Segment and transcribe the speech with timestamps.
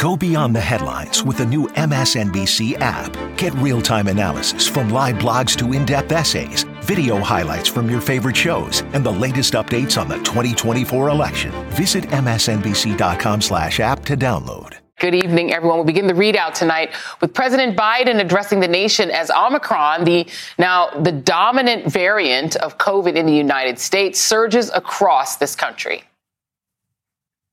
[0.00, 3.14] Go beyond the headlines with the new MSNBC app.
[3.36, 8.00] Get real time analysis from live blogs to in depth essays, video highlights from your
[8.00, 11.52] favorite shows, and the latest updates on the 2024 election.
[11.72, 14.78] Visit MSNBC.com slash app to download.
[15.00, 15.76] Good evening, everyone.
[15.76, 20.26] We'll begin the ReidOut tonight with President Biden addressing the nation as Omicron, the
[20.58, 26.04] now the dominant variant of COVID in the United States, surges across this country.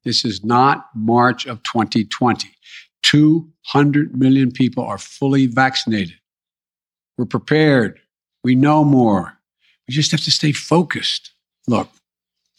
[0.04, 2.50] This is not March of 2020.
[3.04, 6.16] 200 million people are fully vaccinated.
[7.18, 8.00] We're prepared.
[8.44, 9.38] We know more.
[9.88, 11.32] We just have to stay focused.
[11.68, 11.90] Look,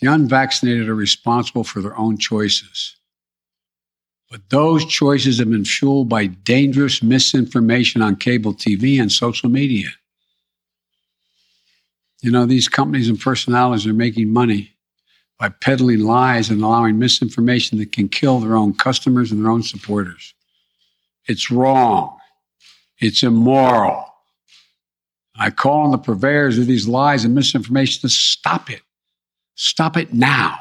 [0.01, 2.97] the unvaccinated are responsible for their own choices.
[4.31, 9.89] But those choices have been fueled by dangerous misinformation on cable TV and social media.
[12.21, 14.75] You know, these companies and personalities are making money
[15.39, 19.63] by peddling lies and allowing misinformation that can kill their own customers and their own
[19.63, 20.35] supporters.
[21.27, 22.19] It's wrong.
[22.99, 24.05] It's immoral.
[25.39, 28.83] I call on the purveyors of these lies and misinformation to stop it.
[29.55, 30.59] Stop it now.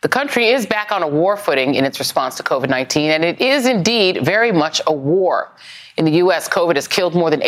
[0.00, 3.24] The country is back on a war footing in its response to COVID 19, and
[3.24, 5.52] it is indeed very much a war.
[5.96, 7.42] In the U.S., COVID has killed more than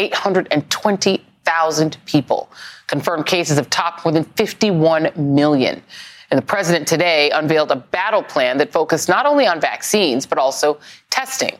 [1.50, 2.48] 820,000 people.
[2.86, 5.82] Confirmed cases have topped more than 51 million.
[6.30, 10.38] And the president today unveiled a battle plan that focused not only on vaccines, but
[10.38, 10.78] also
[11.10, 11.58] testing.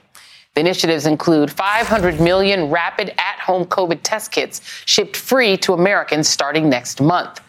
[0.55, 6.29] The initiatives include 500 million rapid at home COVID test kits shipped free to Americans
[6.29, 7.41] starting next month.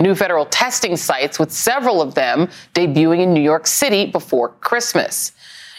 [0.00, 5.32] New federal testing sites, with several of them debuting in New York City before Christmas.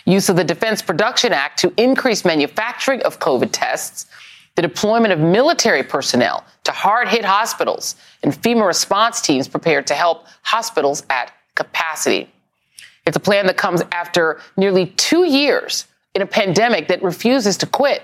[0.06, 4.08] Use of the Defense Production Act to increase manufacturing of COVID tests
[4.56, 9.94] the deployment of military personnel to hard hit hospitals and FEMA response teams prepared to
[9.94, 12.30] help hospitals at capacity.
[13.06, 17.66] It's a plan that comes after nearly two years in a pandemic that refuses to
[17.66, 18.04] quit.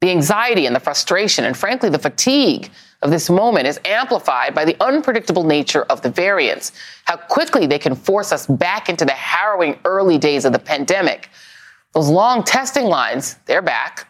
[0.00, 2.70] The anxiety and the frustration and frankly the fatigue
[3.02, 6.72] of this moment is amplified by the unpredictable nature of the variants,
[7.04, 11.28] how quickly they can force us back into the harrowing early days of the pandemic.
[11.94, 14.08] Those long testing lines, they're back.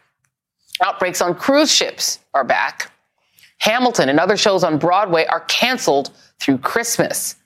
[0.80, 2.90] Outbreaks on cruise ships are back.
[3.58, 6.10] Hamilton and other shows on Broadway are canceled
[6.40, 7.36] through Christmas.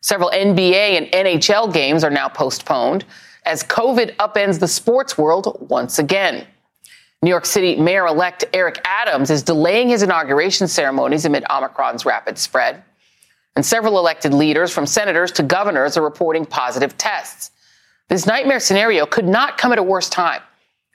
[0.00, 3.04] Several NBA and NHL games are now postponed
[3.44, 6.46] as COVID upends the sports world once again.
[7.22, 12.38] New York City Mayor elect Eric Adams is delaying his inauguration ceremonies amid Omicron's rapid
[12.38, 12.82] spread.
[13.54, 17.50] And several elected leaders, from senators to governors, are reporting positive tests.
[18.08, 20.42] This nightmare scenario could not come at a worse time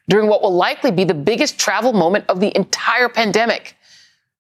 [0.10, 3.76] during what will likely be the biggest travel moment of the entire pandemic.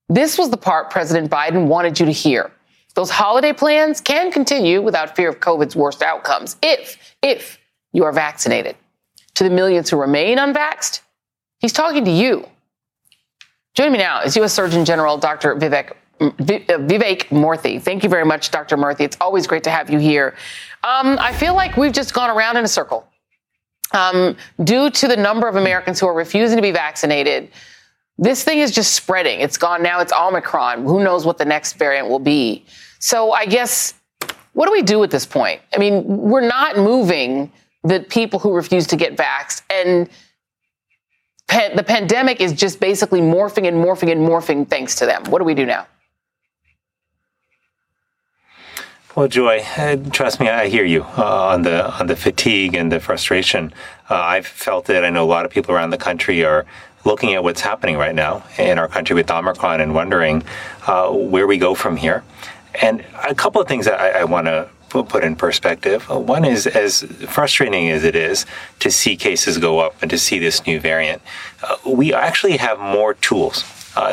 [0.10, 2.52] This was the part President Biden wanted you to hear.
[2.94, 7.58] Those holiday plans can continue without fear of COVID's worst outcomes if, if
[7.94, 8.76] you are vaccinated.
[9.36, 11.02] To the millions who remain unvaxxed,
[11.60, 12.46] he's talking to you.
[13.74, 14.54] Joining me now is U.S.
[14.54, 15.56] Surgeon General Dr.
[15.56, 17.82] Vivek Vivek Murthy.
[17.82, 18.78] Thank you very much, Dr.
[18.78, 19.02] Murthy.
[19.02, 20.36] It's always great to have you here.
[20.84, 23.08] Um, I feel like we've just gone around in a circle
[23.94, 27.50] um, due to the number of Americans who are refusing to be vaccinated,
[28.18, 29.40] this thing is just spreading.
[29.40, 30.00] It's gone now.
[30.00, 30.84] It's Omicron.
[30.84, 32.66] Who knows what the next variant will be?
[33.00, 33.94] So I guess,
[34.54, 35.62] what do we do at this point?
[35.74, 37.52] I mean, we're not moving
[37.84, 39.64] the people who refuse to get vaxxed.
[39.70, 40.10] And
[41.76, 45.24] the pandemic is just basically morphing and morphing and morphing thanks to them.
[45.26, 45.88] What do we do now?
[49.14, 52.90] Well, Joy, uh, trust me, I hear you uh, on the on the fatigue and
[52.90, 53.74] the frustration.
[54.10, 55.04] Uh, I've felt it.
[55.04, 56.66] I know a lot of people around the country are
[57.04, 60.44] looking at what's happening right now in our country with Omicron and wondering
[60.88, 62.24] uh, where we go from here.
[62.82, 66.10] And a couple of things that I, I want to put in perspective.
[66.10, 68.46] Uh, one is, as frustrating as it is
[68.80, 71.22] to see cases go up and to see this new variant,
[71.64, 73.66] uh, we actually have more tools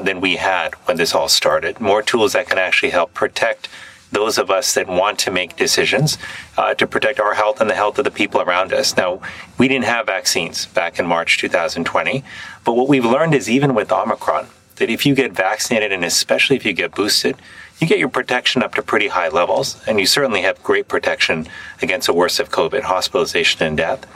[0.02, 1.80] than we had when this all started.
[1.80, 3.68] More tools that can actually help protect
[4.10, 6.18] those of us that want to make decisions
[6.56, 8.96] uh, to protect our health and the health of the people around us.
[8.96, 9.20] Now,
[9.58, 12.24] we didn't have vaccines back in March 2020,
[12.64, 16.56] but what we've learned is even with Omicron, that if you get vaccinated and especially
[16.56, 17.36] if you get boosted,
[17.80, 21.46] you get your protection up to pretty high levels, and you certainly have great protection
[21.80, 24.06] against the worst of COVID, hospitalization and death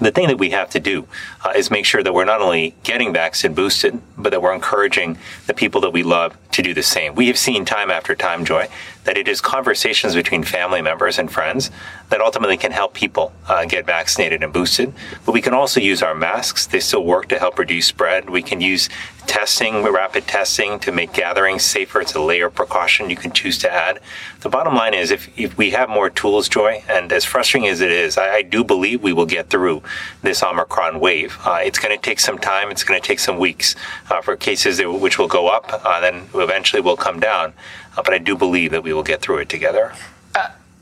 [0.00, 1.06] the thing that we have to do
[1.44, 5.18] uh, is make sure that we're not only getting vaccine boosted, but that we're encouraging
[5.46, 7.14] the people that we love to do the same.
[7.14, 8.68] We have seen time after time, Joy,
[9.04, 11.70] that it is conversations between family members and friends
[12.08, 14.92] that ultimately can help people uh, get vaccinated and boosted.
[15.24, 16.66] But we can also use our masks.
[16.66, 18.28] They still work to help reduce spread.
[18.28, 18.88] We can use
[19.26, 22.00] testing, rapid testing to make gatherings safer.
[22.00, 24.00] It's a layer of precaution you can choose to add.
[24.40, 27.80] The bottom line is if, if we have more tools, Joy, and as frustrating as
[27.80, 29.82] it is, I, I do believe we will get through
[30.22, 31.38] this Omicron wave.
[31.44, 32.70] Uh, it's going to take some time.
[32.70, 33.74] It's going to take some weeks
[34.10, 37.54] uh, for cases that, which will go up, uh, then eventually will come down.
[37.96, 39.92] Uh, but I do believe that we will get through it together.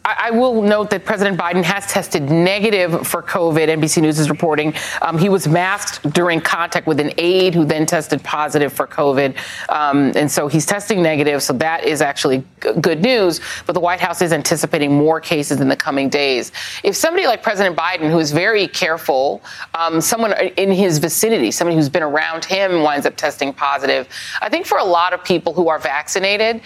[0.04, 3.68] I will note that President Biden has tested negative for COVID.
[3.68, 7.86] NBC News is reporting um, he was masked during contact with an aide who then
[7.86, 9.36] tested positive for COVID,
[9.68, 11.40] um, and so he's testing negative.
[11.42, 13.40] So that is actually g- good news.
[13.64, 16.50] But the White House is anticipating more cases in the coming days.
[16.82, 19.40] If somebody like President Biden, who is very careful,
[19.74, 24.08] um, someone in his vicinity, somebody who's been around him, winds up testing positive,
[24.40, 26.60] I think for a lot of people who are vaccinated,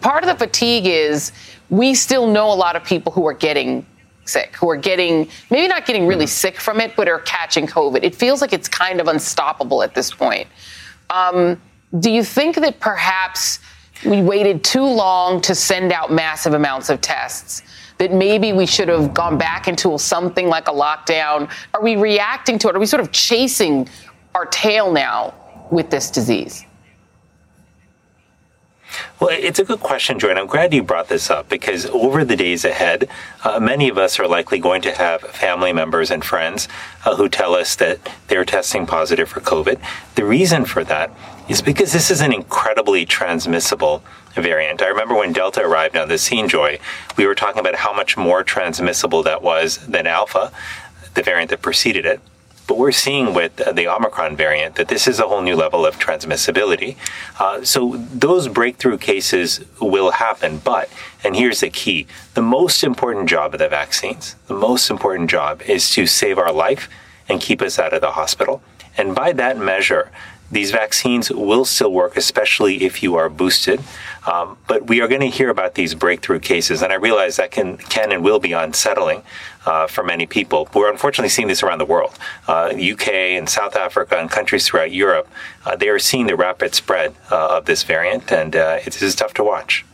[0.00, 1.32] part of the fatigue is
[1.70, 3.86] we still know a lot of people who are getting
[4.24, 8.02] sick, who are getting, maybe not getting really sick from it, but are catching COVID.
[8.02, 10.48] It feels like it's kind of unstoppable at this point.
[11.10, 11.60] Um,
[12.00, 13.60] do you think that perhaps
[14.04, 17.62] we waited too long to send out massive amounts of tests?
[17.98, 21.50] That maybe we should have gone back into something like a lockdown?
[21.72, 22.76] Are we reacting to it?
[22.76, 23.88] Are we sort of chasing
[24.34, 25.32] our tail now
[25.70, 26.66] with this disease?
[29.20, 32.24] Well, it's a good question, Joy, and I'm glad you brought this up because over
[32.24, 33.08] the days ahead,
[33.44, 36.68] uh, many of us are likely going to have family members and friends
[37.04, 37.98] uh, who tell us that
[38.28, 39.80] they're testing positive for COVID.
[40.14, 41.10] The reason for that
[41.48, 44.02] is because this is an incredibly transmissible
[44.34, 44.82] variant.
[44.82, 46.78] I remember when Delta arrived on the scene, Joy,
[47.16, 50.52] we were talking about how much more transmissible that was than Alpha,
[51.14, 52.20] the variant that preceded it.
[52.66, 55.98] But we're seeing with the Omicron variant that this is a whole new level of
[55.98, 56.96] transmissibility.
[57.38, 60.58] Uh, so those breakthrough cases will happen.
[60.58, 60.90] But,
[61.22, 65.62] and here's the key the most important job of the vaccines, the most important job
[65.62, 66.88] is to save our life
[67.28, 68.62] and keep us out of the hospital.
[68.96, 70.10] And by that measure,
[70.50, 73.80] these vaccines will still work, especially if you are boosted.
[74.26, 77.50] Um, but we are going to hear about these breakthrough cases, and I realize that
[77.52, 79.22] can can and will be unsettling
[79.64, 80.68] uh, for many people.
[80.74, 82.18] We're unfortunately seeing this around the world.
[82.48, 85.28] Uh, UK and South Africa and countries throughout Europe,
[85.64, 89.14] uh, they are seeing the rapid spread uh, of this variant, and uh, it is
[89.14, 89.84] tough to watch.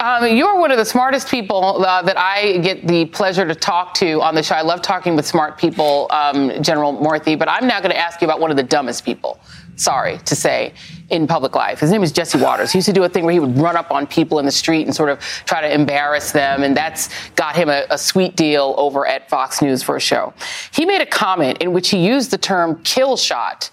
[0.00, 3.94] Um, you're one of the smartest people uh, that I get the pleasure to talk
[3.94, 4.54] to on the show.
[4.54, 8.20] I love talking with smart people, um, General Murthy, but I'm now going to ask
[8.20, 9.40] you about one of the dumbest people,
[9.74, 10.72] sorry to say,
[11.10, 11.80] in public life.
[11.80, 12.70] His name is Jesse Watters.
[12.70, 14.52] He used to do a thing where he would run up on people in the
[14.52, 18.36] street and sort of try to embarrass them, and that's got him a, a sweet
[18.36, 20.32] deal over at Fox News for a show.
[20.72, 23.68] He made a comment in which he used the term kill shot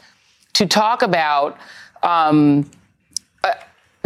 [0.54, 1.60] to talk about
[2.02, 2.68] um,
[3.44, 3.54] uh,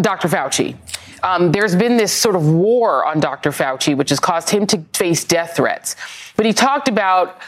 [0.02, 0.28] Dr.
[0.28, 0.76] Fauci.
[1.24, 3.52] Um, there's been this sort of war on Dr.
[3.52, 5.96] Fauci, which has caused him to face death threats.
[6.36, 7.40] But he talked about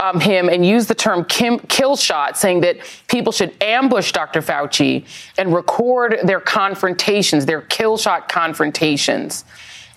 [0.00, 2.78] um, him and used the term kim, kill shot, saying that
[3.08, 4.40] people should ambush Dr.
[4.40, 5.06] Fauci
[5.38, 9.44] and record their confrontations, their kill shot confrontations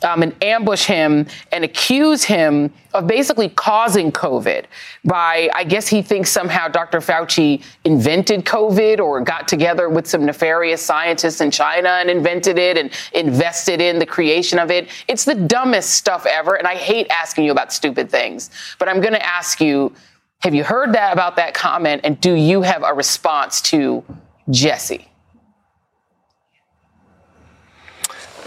[0.04, 4.66] um, and ambush him and accuse him of basically causing COVID
[5.06, 7.00] by, I guess he thinks somehow Dr.
[7.00, 12.78] Fauci invented COVID or got together with some nefarious scientists in China and invented it
[12.78, 14.90] and invested in the creation of it.
[15.08, 16.56] It's the dumbest stuff ever.
[16.56, 19.94] And I hate asking you about stupid things, but I'm going to ask you,
[20.40, 22.02] have you heard that about that comment?
[22.04, 24.04] And do you have a response to
[24.52, 25.10] Jesse?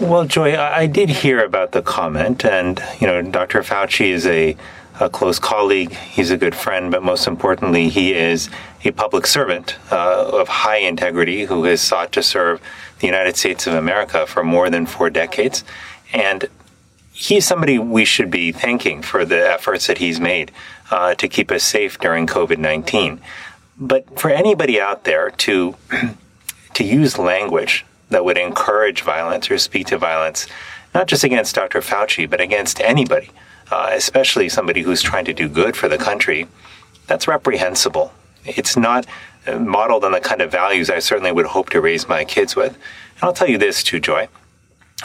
[0.01, 3.61] Well, Joy, I did hear about the comment, and you know, Dr.
[3.61, 4.57] Fauci is a,
[4.99, 5.91] a close colleague.
[5.93, 8.49] He's a good friend, but most importantly, he is
[8.83, 12.59] a public servant uh, of high integrity who has sought to serve
[12.97, 15.63] the United States of America for more than four decades,
[16.13, 16.47] and
[17.13, 20.51] he's somebody we should be thanking for the efforts that he's made
[20.89, 23.21] uh, to keep us safe during COVID nineteen.
[23.77, 25.75] But for anybody out there to
[26.73, 30.47] to use language that would encourage violence or speak to violence,
[30.93, 31.81] not just against Dr.
[31.81, 33.31] Fauci, but against anybody,
[33.71, 36.47] uh, especially somebody who's trying to do good for the country,
[37.07, 38.13] that's reprehensible.
[38.45, 39.05] It's not
[39.47, 42.55] uh, modeled on the kind of values I certainly would hope to raise my kids
[42.55, 42.73] with.
[42.73, 44.29] And I'll tell you this too, Joy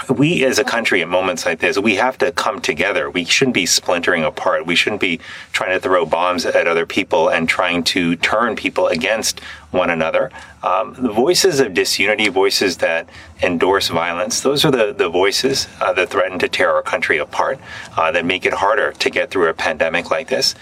[0.08, 3.10] we as a country at moments like this, we have to come together.
[3.10, 4.66] We shouldn't be splintering apart.
[4.66, 5.20] We shouldn't be
[5.52, 10.30] trying to throw bombs at other people and trying to turn people against one another.
[10.62, 13.08] Um, the voices of disunity, voices that
[13.42, 17.58] endorse violence, those are the, the voices uh, that threaten to tear our country apart,
[17.96, 20.54] uh, that make it harder to get through a pandemic like this.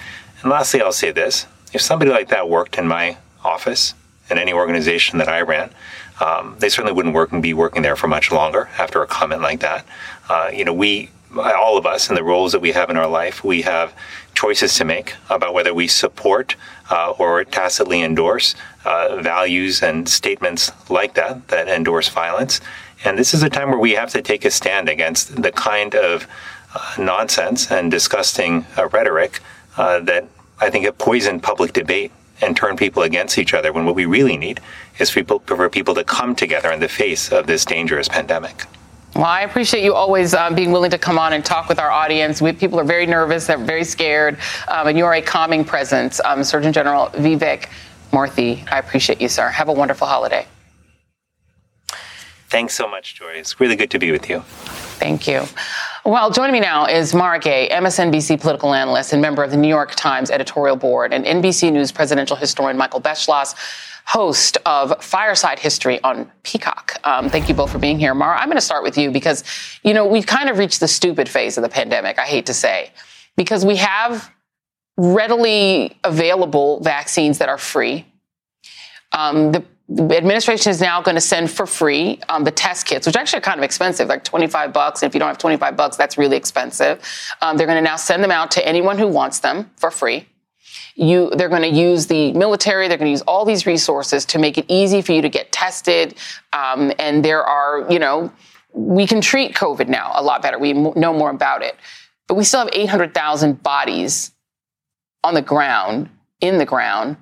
[0.42, 3.94] And lastly, I'll say this if somebody like that worked in my office,
[4.30, 5.70] in any organization that I ran.
[6.20, 9.42] Um, they certainly wouldn't work and be working there for much longer after a comment
[9.42, 9.84] like that.
[10.28, 13.08] Uh, you know, we, all of us, in the roles that we have in our
[13.08, 13.92] life, we have
[14.34, 16.56] choices to make about whether we support
[16.90, 18.54] uh, or tacitly endorse
[18.84, 22.60] uh, values and statements like that that endorse violence.
[23.04, 25.94] And this is a time where we have to take a stand against the kind
[25.94, 26.26] of
[26.74, 29.40] uh, nonsense and disgusting uh, rhetoric
[29.76, 30.26] uh, that
[30.60, 34.06] I think have poisoned public debate and turn people against each other when what we
[34.06, 34.60] really need
[34.98, 38.64] is for people, for people to come together in the face of this dangerous pandemic.
[39.14, 41.90] Well, I appreciate you always um, being willing to come on and talk with our
[41.90, 42.42] audience.
[42.42, 46.20] We, people are very nervous, they're very scared, um, and you are a calming presence.
[46.24, 47.68] Um, Surgeon General Vivek
[48.10, 49.48] Murthy, I appreciate you, sir.
[49.48, 50.46] Have a wonderful holiday.
[52.48, 53.32] Thanks so much, Joy.
[53.34, 54.40] It's really good to be with you.
[54.98, 55.44] Thank you.
[56.06, 59.68] Well, joining me now is Mara Gay, MSNBC political analyst and member of the New
[59.68, 63.54] York Times editorial board, and NBC News presidential historian Michael Beschloss
[64.04, 66.96] host of Fireside History on Peacock.
[67.04, 68.14] Um, thank you both for being here.
[68.14, 69.44] Mara, I'm going to start with you because,
[69.82, 72.54] you know, we've kind of reached the stupid phase of the pandemic, I hate to
[72.54, 72.90] say,
[73.34, 74.30] because we have
[74.98, 78.04] readily available vaccines that are free.
[79.12, 83.06] Um, the the administration is now going to send for free um, the test kits,
[83.06, 85.02] which actually are kind of expensive, like 25 bucks.
[85.02, 87.02] And if you don't have 25 bucks, that's really expensive.
[87.42, 90.26] Um, they're going to now send them out to anyone who wants them for free.
[90.94, 92.88] You, they're going to use the military.
[92.88, 95.52] They're going to use all these resources to make it easy for you to get
[95.52, 96.14] tested.
[96.52, 98.32] Um, and there are, you know,
[98.72, 100.58] we can treat COVID now a lot better.
[100.58, 101.76] We know more about it,
[102.26, 104.32] but we still have 800,000 bodies
[105.22, 106.08] on the ground,
[106.40, 107.16] in the ground,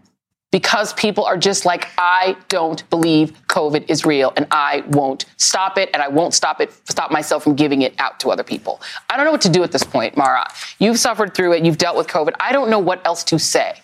[0.53, 5.79] because people are just like, I don't believe COVID is real and I won't stop
[5.79, 8.81] it and I won't stop it, stop myself from giving it out to other people.
[9.11, 10.47] I don't know what to do at this point, Mara.
[10.79, 11.65] You've suffered through it.
[11.65, 12.35] You've dealt with COVID.
[12.39, 13.81] I don't know what else to say.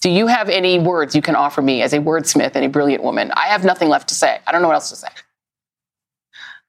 [0.00, 3.02] Do you have any words you can offer me as a wordsmith and a brilliant
[3.02, 3.32] woman?
[3.32, 4.38] I have nothing left to say.
[4.46, 5.08] I don't know what else to say.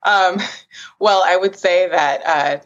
[0.04, 0.40] Um,
[1.00, 2.60] well, I would say that, uh,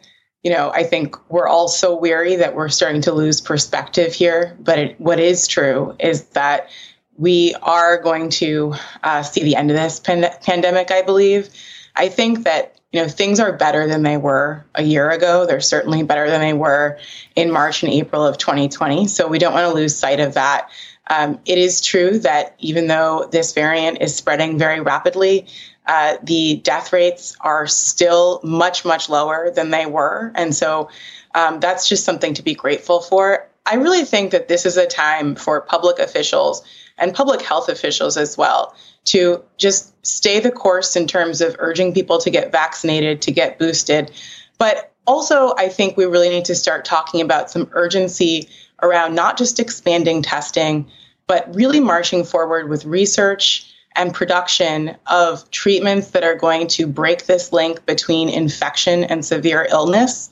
[0.48, 4.56] you know, I think we're all so weary that we're starting to lose perspective here.
[4.58, 6.70] But it, what is true is that
[7.18, 8.72] we are going to
[9.04, 11.50] uh, see the end of this pand- pandemic, I believe.
[11.94, 15.44] I think that you know things are better than they were a year ago.
[15.44, 16.98] They're certainly better than they were
[17.36, 19.06] in March and April of 2020.
[19.06, 20.70] So we don't want to lose sight of that.
[21.10, 25.46] Um, it is true that even though this variant is spreading very rapidly,
[25.88, 30.30] uh, the death rates are still much, much lower than they were.
[30.34, 30.90] And so
[31.34, 33.48] um, that's just something to be grateful for.
[33.64, 36.62] I really think that this is a time for public officials
[36.98, 38.74] and public health officials as well
[39.06, 43.58] to just stay the course in terms of urging people to get vaccinated, to get
[43.58, 44.10] boosted.
[44.58, 48.48] But also, I think we really need to start talking about some urgency
[48.82, 50.86] around not just expanding testing,
[51.26, 53.67] but really marching forward with research
[53.98, 59.66] and production of treatments that are going to break this link between infection and severe
[59.70, 60.30] illness,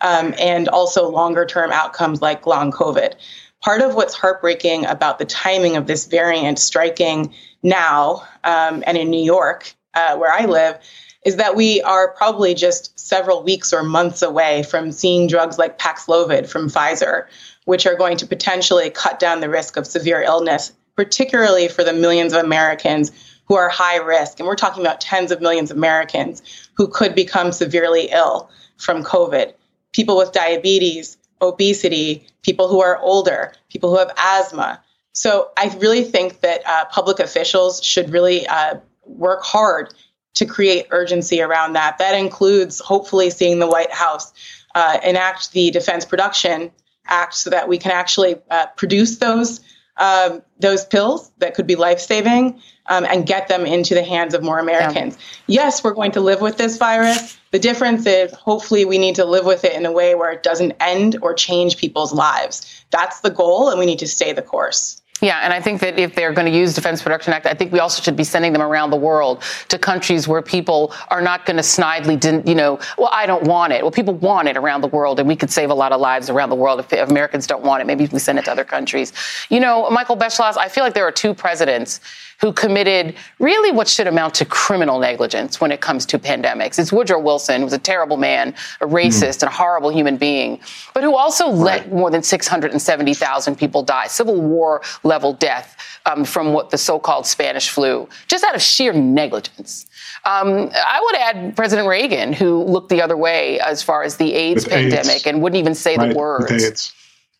[0.00, 3.14] um, and also longer term outcomes like long COVID.
[3.62, 9.10] Part of what's heartbreaking about the timing of this variant striking now um, and in
[9.10, 10.78] New York, uh, where I live,
[11.24, 15.78] is that we are probably just several weeks or months away from seeing drugs like
[15.78, 17.26] Paxlovid from Pfizer,
[17.64, 21.92] which are going to potentially cut down the risk of severe illness particularly for the
[21.92, 23.12] millions of Americans
[23.46, 24.38] who are high risk.
[24.38, 26.42] And we're talking about tens of millions of Americans
[26.74, 29.52] who could become severely ill from COVID.
[29.92, 34.80] People with diabetes, obesity, people who are older, people who have asthma.
[35.12, 39.94] So I really think that uh, public officials should really uh, work hard
[40.34, 41.98] to create urgency around that.
[41.98, 44.32] That includes hopefully seeing the White House
[44.74, 46.72] uh, enact the Defense Production
[47.06, 49.60] Act so that we can actually uh, produce those
[49.96, 54.34] um, those pills that could be life saving um, and get them into the hands
[54.34, 55.16] of more Americans.
[55.46, 55.64] Yeah.
[55.64, 57.38] Yes, we're going to live with this virus.
[57.50, 60.42] The difference is hopefully we need to live with it in a way where it
[60.42, 62.84] doesn't end or change people's lives.
[62.90, 65.00] That's the goal, and we need to stay the course.
[65.24, 67.72] Yeah, and I think that if they're going to use Defense Production Act, I think
[67.72, 71.46] we also should be sending them around the world to countries where people are not
[71.46, 73.80] going to snidely, you know, well, I don't want it.
[73.80, 76.28] Well, people want it around the world, and we could save a lot of lives
[76.28, 77.86] around the world if, Americans don't want it.
[77.86, 79.14] Maybe we send it to other countries.
[79.48, 82.00] You know, Michael Beschloss, I feel like there are two presidents
[82.40, 86.78] who committed really what should amount to criminal negligence when it comes to pandemics.
[86.78, 89.42] It's Woodrow Wilson, who was a terrible man, a racist, mm.
[89.42, 90.60] and a horrible human being,
[90.92, 91.88] but who also right.
[91.88, 95.76] let more than 670,000 people die, Civil War level death
[96.06, 99.86] um, from what the so-called Spanish flu, just out of sheer negligence.
[100.24, 104.32] Um, I would add President Reagan, who looked the other way as far as the
[104.32, 105.26] AIDS With pandemic AIDS.
[105.26, 106.10] and wouldn't even say right.
[106.10, 106.92] the words.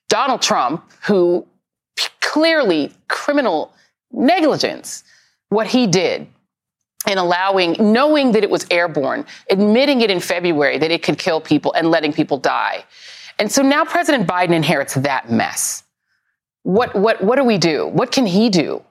[0.09, 1.47] Donald Trump, who
[2.21, 3.73] clearly criminal
[4.15, 5.05] negligence
[5.49, 6.27] what he did
[7.09, 11.41] in allowing, knowing that it was airborne, admitting it in February that it could kill
[11.41, 12.85] people and letting people die.
[13.39, 15.83] And so now President Biden inherits that mess.
[16.63, 17.89] What, what, what do we do?
[17.89, 18.83] What can he do?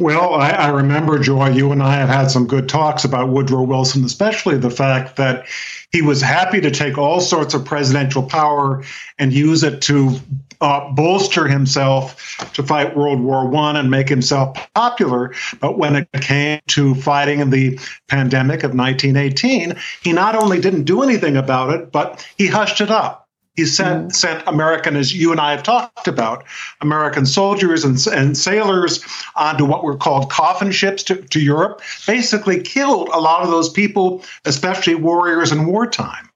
[0.00, 3.62] Well, I, I, remember, Joy, you and I have had some good talks about Woodrow
[3.62, 5.46] Wilson, especially the fact that
[5.90, 8.84] he was happy to take all sorts of presidential power
[9.18, 10.20] and use it to
[10.60, 15.34] uh, bolster himself to fight World War One and make himself popular.
[15.60, 20.84] But when it came to fighting in the pandemic of 1918, he not only didn't
[20.84, 23.28] do anything about it, but he hushed it up.
[23.58, 24.14] He sent, mm.
[24.14, 26.44] sent American, as you and I have talked about,
[26.80, 32.62] American soldiers and, and sailors onto what were called coffin ships to, to Europe, basically
[32.62, 36.28] killed a lot of those people, especially warriors in wartime.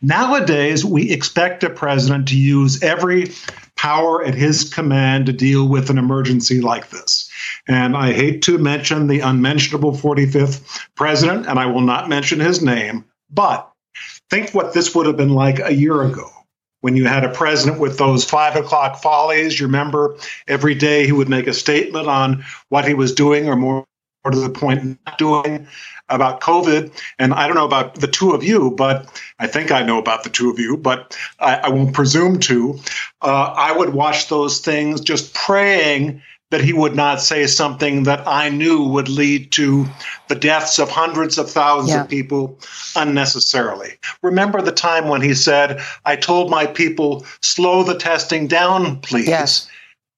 [0.00, 3.32] Nowadays, we expect a president to use every
[3.80, 7.30] power at his command to deal with an emergency like this.
[7.66, 12.60] And I hate to mention the unmentionable 45th president, and I will not mention his
[12.60, 13.72] name, but
[14.28, 16.28] think what this would have been like a year ago
[16.82, 19.58] when you had a president with those five o'clock follies.
[19.58, 20.14] You remember
[20.46, 23.86] every day he would make a statement on what he was doing, or more
[24.28, 25.66] to the point, not doing
[26.08, 26.92] about COVID.
[27.18, 29.08] And I don't know about the two of you, but
[29.38, 32.78] I think I know about the two of you, but I, I won't presume to.
[33.22, 38.26] Uh, I would watch those things just praying that he would not say something that
[38.26, 39.86] I knew would lead to
[40.28, 42.02] the deaths of hundreds of thousands yeah.
[42.02, 42.58] of people
[42.96, 43.92] unnecessarily.
[44.22, 49.28] Remember the time when he said, I told my people, slow the testing down, please.
[49.28, 49.70] Yes.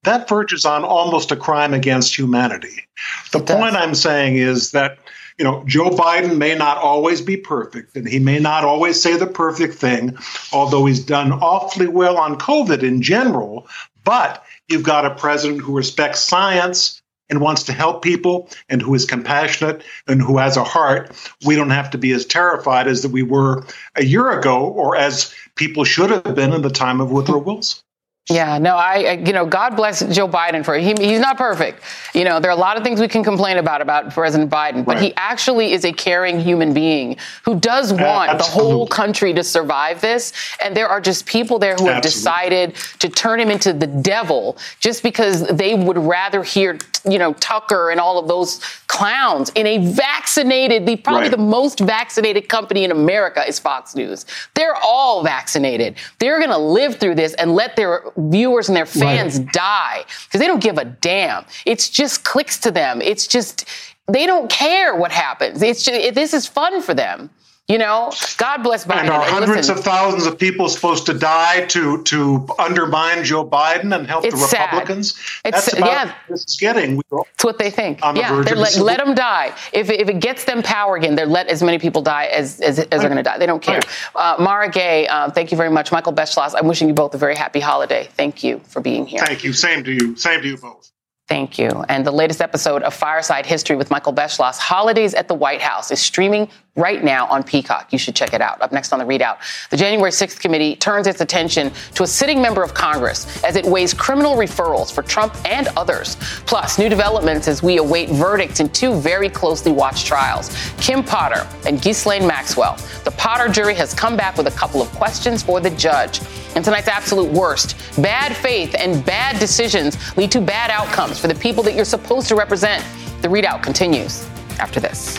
[0.05, 2.87] That verges on almost a crime against humanity.
[3.31, 3.83] The it point does.
[3.83, 4.99] I'm saying is that
[5.39, 9.17] you know, Joe Biden may not always be perfect and he may not always say
[9.17, 10.17] the perfect thing,
[10.53, 13.67] although he's done awfully well on COVID in general.
[14.05, 18.95] But you've got a president who respects science and wants to help people and who
[18.95, 21.11] is compassionate and who has a heart,
[21.47, 23.65] we don't have to be as terrified as that we were
[23.97, 27.83] a year ago or as people should have been in the time of Woodrow Wilson.
[28.31, 31.83] Yeah, no, I, you know, God bless Joe Biden for he, he's not perfect.
[32.15, 34.85] You know, there are a lot of things we can complain about about President Biden,
[34.85, 35.03] but right.
[35.03, 39.43] he actually is a caring human being who does want uh, the whole country to
[39.43, 40.33] survive this.
[40.63, 44.57] And there are just people there who have decided to turn him into the devil
[44.79, 49.67] just because they would rather hear, you know, Tucker and all of those clowns in
[49.67, 51.31] a vaccinated, the probably right.
[51.33, 54.27] the most vaccinated company in America is Fox News.
[54.55, 55.97] They're all vaccinated.
[56.21, 59.53] They're going to live through this and let their viewers and their fans right.
[59.53, 61.45] die because they don't give a damn.
[61.67, 63.01] It's just clicks to them.
[63.03, 63.69] It's just,
[64.09, 65.63] they don't care what happens.
[65.63, 67.31] It's just, it, this is fun for them.
[67.73, 69.05] You know, God bless Biden.
[69.05, 73.97] And are hundreds of thousands of people supposed to die to to undermine Joe Biden
[73.97, 75.15] and help the Republicans?
[75.17, 75.41] Sad.
[75.47, 76.15] It's, That's about yeah.
[76.29, 77.01] this is getting.
[77.11, 78.01] It's what they think.
[78.03, 79.57] yeah, the let, let, them die.
[79.73, 82.79] If, if it gets them power again, they're let as many people die as, as,
[82.79, 83.39] as they're going to die.
[83.39, 83.81] They don't care.
[84.15, 84.39] Right.
[84.39, 85.91] Uh, Mara Gay, uh, thank you very much.
[85.91, 88.07] Michael Beschloss, I'm wishing you both a very happy holiday.
[88.19, 89.25] Thank you for being here.
[89.25, 89.55] Thank you.
[89.55, 90.15] Same to you.
[90.17, 90.93] Same to you both.
[91.33, 91.71] Thank you.
[91.89, 95.91] And the latest episode of Fireside History with Michael Beschloss, Holidays at the White House,
[95.91, 97.93] is streaming right now on Peacock.
[97.93, 98.63] You should check it out.
[98.63, 102.41] Up next on the ReidOut, the January 6th committee turns its attention to a sitting
[102.41, 106.17] member of Congress as it weighs criminal referrals for Trump and others.
[106.47, 111.47] Plus, new developments as we await verdicts in two very closely watched trials Kim Potter
[111.67, 112.77] and Ghislaine Maxwell.
[113.05, 116.21] The Potter jury has come back with a couple of questions for the judge.
[116.55, 121.35] And tonight's absolute worst bad faith and bad decisions lead to bad outcomes for the
[121.35, 122.83] people that you're supposed to represent.
[123.21, 124.27] The ReidOut continues
[124.59, 125.19] after this.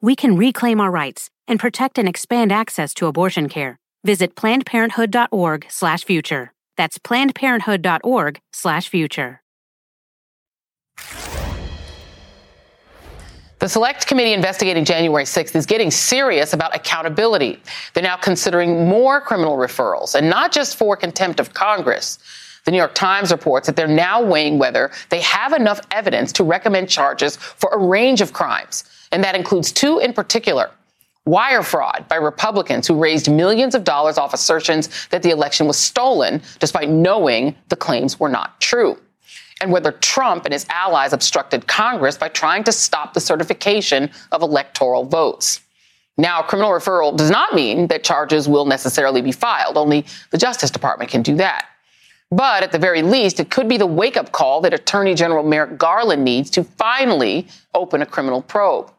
[0.00, 3.78] we can reclaim our rights and protect and expand access to abortion care.
[4.04, 6.52] Visit plannedparenthood.org/future.
[6.76, 9.40] That's plannedparenthood.org/future.
[13.60, 17.60] The The select committee investigating January 6th is getting serious about accountability.
[17.92, 22.18] They're now considering more criminal referrals, and not just for contempt of Congress.
[22.64, 26.44] The New York Times reports that they're now weighing whether they have enough evidence to
[26.44, 30.70] recommend charges for a range of crimes, and that includes two in particular
[31.28, 35.76] wire fraud by Republicans who raised millions of dollars off assertions that the election was
[35.76, 38.98] stolen, despite knowing the claims were not true.
[39.60, 44.40] And whether Trump and his allies obstructed Congress by trying to stop the certification of
[44.40, 45.60] electoral votes.
[46.16, 49.76] Now, criminal referral does not mean that charges will necessarily be filed.
[49.76, 51.66] Only the Justice Department can do that.
[52.30, 55.44] But at the very least, it could be the wake up call that Attorney General
[55.44, 58.92] Merrick Garland needs to finally open a criminal probe.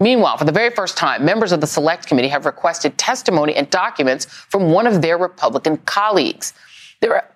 [0.00, 3.70] Meanwhile, for the very first time, members of the Select Committee have requested testimony and
[3.70, 6.52] documents from one of their Republican colleagues.
[7.00, 7.28] They're,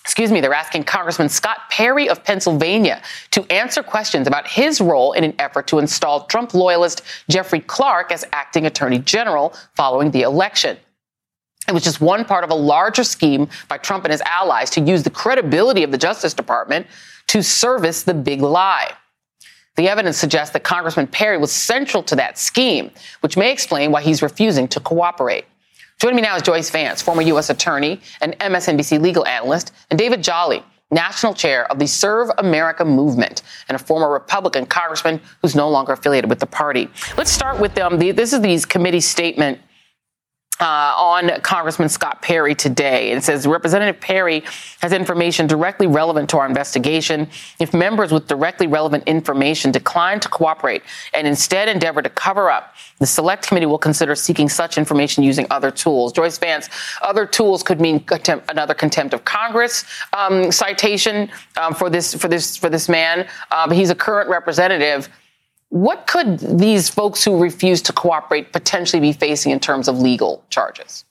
[0.00, 5.12] excuse me, they're asking Congressman Scott Perry of Pennsylvania to answer questions about his role
[5.12, 10.22] in an effort to install Trump loyalist Jeffrey Clark as acting attorney general following the
[10.22, 10.78] election.
[11.68, 14.80] It was just one part of a larger scheme by Trump and his allies to
[14.80, 16.86] use the credibility of the Justice Department
[17.26, 18.94] to service the big lie.
[19.78, 24.02] The evidence suggests that Congressman Perry was central to that scheme, which may explain why
[24.02, 25.44] he's refusing to cooperate.
[26.00, 27.48] Joining me now is Joyce Vance, former U.S.
[27.48, 33.42] attorney and MSNBC legal analyst, and David Jolly, national chair of the Serve America movement
[33.68, 36.88] and a former Republican congressman who's no longer affiliated with the party.
[37.16, 37.92] Let's start with them.
[37.92, 39.60] Um, this is the committee statement
[40.60, 43.12] uh, on Congressman Scott Perry today.
[43.12, 44.42] It says Representative Perry
[44.80, 47.28] has information directly relevant to our investigation.
[47.58, 50.82] If members with directly relevant information decline to cooperate
[51.14, 55.46] and instead endeavor to cover up, the Select Committee will consider seeking such information using
[55.50, 56.12] other tools.
[56.12, 56.68] Joyce Vance,
[57.02, 62.28] other tools could mean contempt, another contempt of Congress um, citation um, for this for
[62.28, 63.28] this for this man.
[63.50, 65.08] Uh, he's a current representative.
[65.70, 70.42] What could these folks who refuse to cooperate potentially be facing in terms of legal
[70.48, 71.04] charges?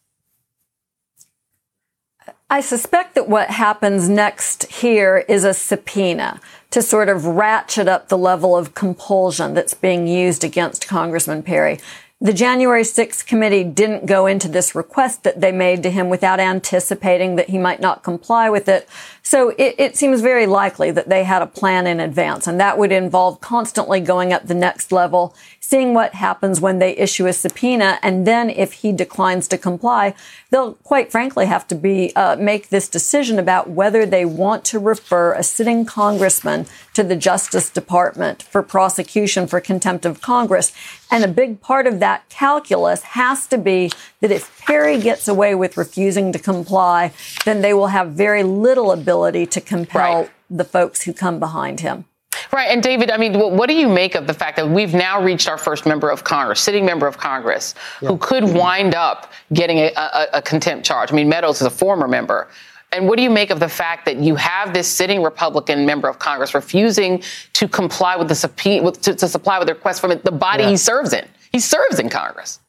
[2.50, 6.40] I suspect that what happens next here is a subpoena
[6.72, 11.80] to sort of ratchet up the level of compulsion that's being used against Congressman Perry.
[12.20, 16.40] The January 6th committee didn't go into this request that they made to him without
[16.40, 18.90] anticipating that he might not comply with it.
[19.22, 22.80] So it, it, seems very likely that they had a plan in advance, and that
[22.80, 25.36] would involve constantly going up the next level,
[25.68, 30.16] seeing what happens when they issue a subpoena, and then if he declines to comply,
[30.50, 34.80] they'll quite frankly have to be uh, make this decision about whether they want to
[34.80, 40.72] refer a sitting congressman to the Justice Department for prosecution for contempt of Congress.
[41.12, 45.54] And a big part of that calculus has to be that if Perry gets away
[45.54, 47.12] with refusing to comply,
[47.44, 50.32] then they will have very little ability to compel right.
[50.50, 52.06] the folks who come behind him.
[52.52, 52.70] Right.
[52.70, 55.48] And David, I mean, what do you make of the fact that we've now reached
[55.48, 58.10] our first member of Congress, sitting member of Congress, yeah.
[58.10, 61.12] who could wind up getting a, a, a, contempt charge?
[61.12, 62.48] I mean, Meadows is a former member.
[62.92, 66.08] And what do you make of the fact that you have this sitting Republican member
[66.08, 67.22] of Congress refusing
[67.54, 70.64] to comply with the subpoena, with, to, to, supply with the request from the body
[70.64, 70.70] yeah.
[70.70, 71.28] he serves in?
[71.52, 72.60] He serves in Congress.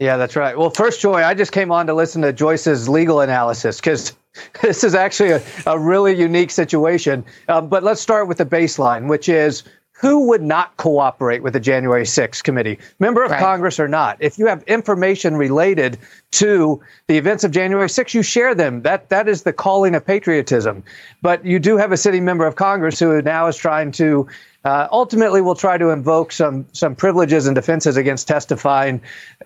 [0.00, 0.58] Yeah, that's right.
[0.58, 4.14] Well, first, Joy, I just came on to listen to Joyce's legal analysis because
[4.62, 7.24] this is actually a, a really unique situation.
[7.48, 9.64] Um, but let's start with the baseline, which is
[10.00, 13.38] who would not cooperate with the January 6th committee, member of right.
[13.38, 14.16] Congress or not?
[14.18, 15.98] If you have information related
[16.32, 18.80] to the events of January 6th, you share them.
[18.80, 20.84] That that is the calling of patriotism.
[21.20, 24.26] But you do have a sitting member of Congress who now is trying to
[24.64, 29.00] uh, ultimately, we'll try to invoke some some privileges and defenses against testifying.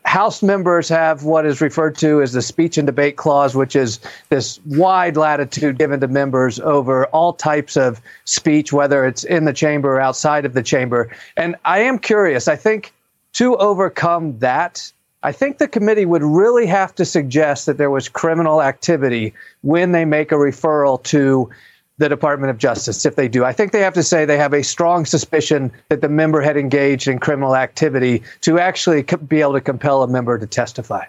[0.05, 4.01] House members have what is referred to as the speech and debate clause, which is
[4.29, 9.53] this wide latitude given to members over all types of speech, whether it's in the
[9.53, 11.09] chamber or outside of the chamber.
[11.37, 12.49] And I am curious.
[12.49, 12.93] I think
[13.35, 18.09] to overcome that, I think the committee would really have to suggest that there was
[18.09, 21.51] criminal activity when they make a referral to
[21.99, 23.45] the Department of Justice if they do.
[23.45, 26.57] I think they have to say they have a strong suspicion that the member had
[26.57, 31.05] engaged in criminal activity to actually be able to compel a member to testify.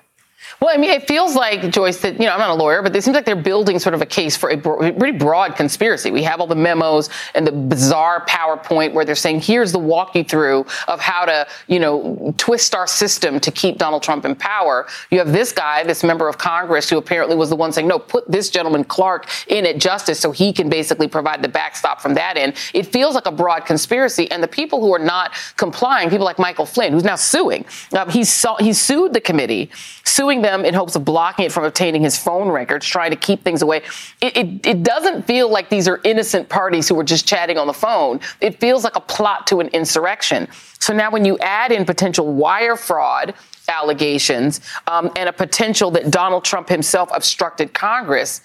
[0.59, 2.95] Well, I mean, it feels like, Joyce, that, you know, I'm not a lawyer, but
[2.95, 6.11] it seems like they're building sort of a case for a pretty broad conspiracy.
[6.11, 10.15] We have all the memos and the bizarre PowerPoint where they're saying, here's the walk
[10.15, 14.35] you through of how to, you know, twist our system to keep Donald Trump in
[14.35, 14.87] power.
[15.11, 17.99] You have this guy, this member of Congress, who apparently was the one saying, no,
[17.99, 22.13] put this gentleman Clark in at justice so he can basically provide the backstop from
[22.13, 22.55] that end.
[22.73, 24.31] It feels like a broad conspiracy.
[24.31, 28.09] And the people who are not complying, people like Michael Flynn, who's now suing, uh,
[28.09, 29.69] he's, he's sued the committee,
[30.05, 33.43] suing them in hopes of blocking it from obtaining his phone records, trying to keep
[33.43, 33.81] things away.
[34.21, 37.67] It, it, it doesn't feel like these are innocent parties who were just chatting on
[37.67, 38.19] the phone.
[38.39, 40.47] It feels like a plot to an insurrection.
[40.79, 43.33] So now when you add in potential wire fraud,
[43.67, 48.41] allegations um, and a potential that Donald Trump himself obstructed Congress,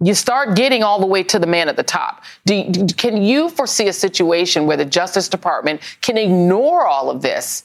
[0.00, 2.24] you start getting all the way to the man at the top.
[2.44, 7.64] Do, can you foresee a situation where the Justice Department can ignore all of this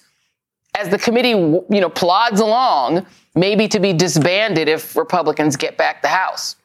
[0.77, 6.01] as the committee, you know, plods along, maybe to be disbanded if Republicans get back
[6.01, 6.55] the House?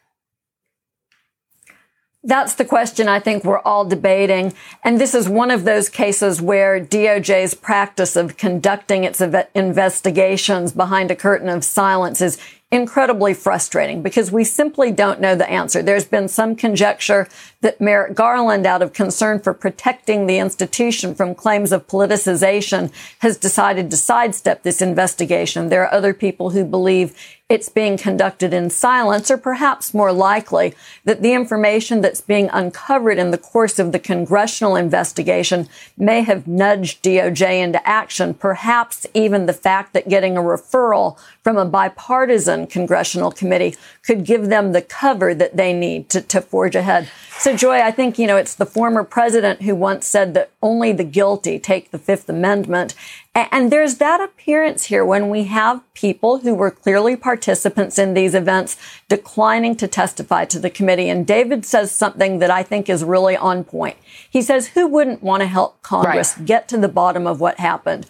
[2.24, 4.54] That's the question I think we're all debating.
[4.84, 11.10] And this is one of those cases where DOJ's practice of conducting its investigations behind
[11.10, 12.38] a curtain of silence is
[12.72, 15.82] incredibly frustrating because we simply don't know the answer.
[15.82, 17.28] There's been some conjecture
[17.60, 23.36] that Merrick Garland, out of concern for protecting the institution from claims of politicization, has
[23.36, 25.68] decided to sidestep this investigation.
[25.68, 27.14] There are other people who believe
[27.52, 33.18] it's being conducted in silence, or perhaps more likely that the information that's being uncovered
[33.18, 38.32] in the course of the congressional investigation may have nudged DOJ into action.
[38.32, 44.48] Perhaps even the fact that getting a referral from a bipartisan congressional committee could give
[44.48, 47.08] them the cover that they need to, to forge ahead.
[47.38, 50.92] So, Joy, I think, you know, it's the former president who once said that only
[50.92, 52.94] the guilty take the Fifth Amendment.
[53.34, 58.34] And there's that appearance here when we have people who were clearly participants in these
[58.34, 58.76] events
[59.08, 61.08] declining to testify to the committee.
[61.08, 63.96] And David says something that I think is really on point.
[64.28, 66.46] He says, who wouldn't want to help Congress right.
[66.46, 68.06] get to the bottom of what happened?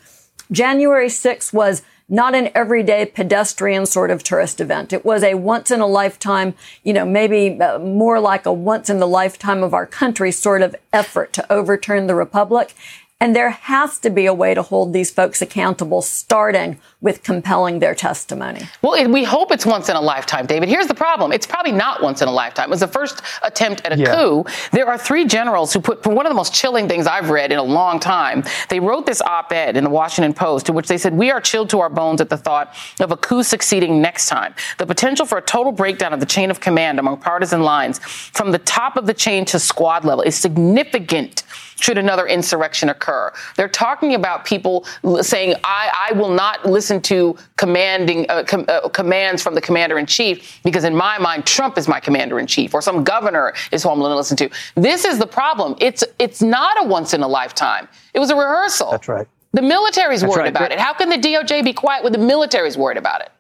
[0.51, 4.93] January 6th was not an everyday pedestrian sort of tourist event.
[4.93, 8.91] It was a once in a lifetime, you know, maybe uh, more like a once
[8.91, 12.75] in the lifetime of our country sort of effort to overturn the republic.
[13.23, 17.79] And there has to be a way to hold these folks accountable, starting with compelling
[17.79, 18.63] their testimony.
[18.83, 20.69] Well, we hope it's once in a lifetime, David.
[20.69, 21.31] Here's the problem.
[21.31, 22.65] It's probably not once in a lifetime.
[22.65, 24.13] It was the first attempt at a yeah.
[24.13, 24.45] coup.
[24.73, 27.53] There are three generals who put, for one of the most chilling things I've read
[27.53, 30.99] in a long time, they wrote this op-ed in the Washington Post in which they
[30.99, 34.27] said, we are chilled to our bones at the thought of a coup succeeding next
[34.27, 34.53] time.
[34.79, 38.51] The potential for a total breakdown of the chain of command among partisan lines from
[38.51, 41.45] the top of the chain to squad level is significant
[41.83, 43.33] should another insurrection occur.
[43.57, 44.87] They're talking about people
[45.21, 49.99] saying, I, I will not listen to commanding uh, com- uh, commands from the commander
[49.99, 53.53] in chief because in my mind, Trump is my commander in chief or some governor
[53.73, 54.51] is who I'm going to listen to.
[54.77, 55.75] This is the problem.
[55.81, 57.89] It's, it's not a once in a lifetime.
[58.15, 58.93] It was a rehearsal.
[58.93, 59.27] That's right.
[59.53, 60.57] The military's That's worried right.
[60.57, 60.79] about it.
[60.79, 63.32] How can the DOJ be quiet when the military's worried about it?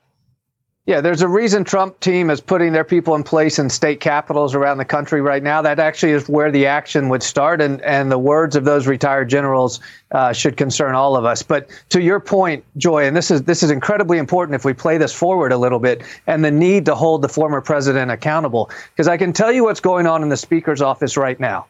[0.84, 4.52] Yeah, there's a reason Trump team is putting their people in place in state capitals
[4.52, 5.62] around the country right now.
[5.62, 9.28] That actually is where the action would start, and, and the words of those retired
[9.28, 9.78] generals
[10.10, 11.40] uh, should concern all of us.
[11.40, 14.98] But to your point, Joy, and this is this is incredibly important if we play
[14.98, 19.06] this forward a little bit, and the need to hold the former president accountable, because
[19.06, 21.64] I can tell you what's going on in the speaker's office right now.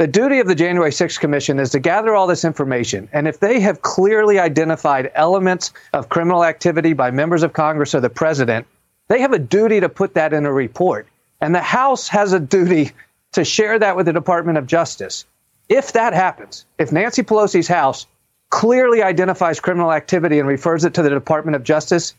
[0.00, 3.10] The duty of the January 6th Commission is to gather all this information.
[3.12, 8.00] And if they have clearly identified elements of criminal activity by members of Congress or
[8.00, 8.66] the president,
[9.08, 11.06] they have a duty to put that in a report.
[11.42, 12.92] And the House has a duty
[13.32, 15.26] to share that with the Department of Justice.
[15.68, 18.06] If that happens, if Nancy Pelosi's House
[18.48, 22.14] clearly identifies criminal activity and refers it to the Department of Justice,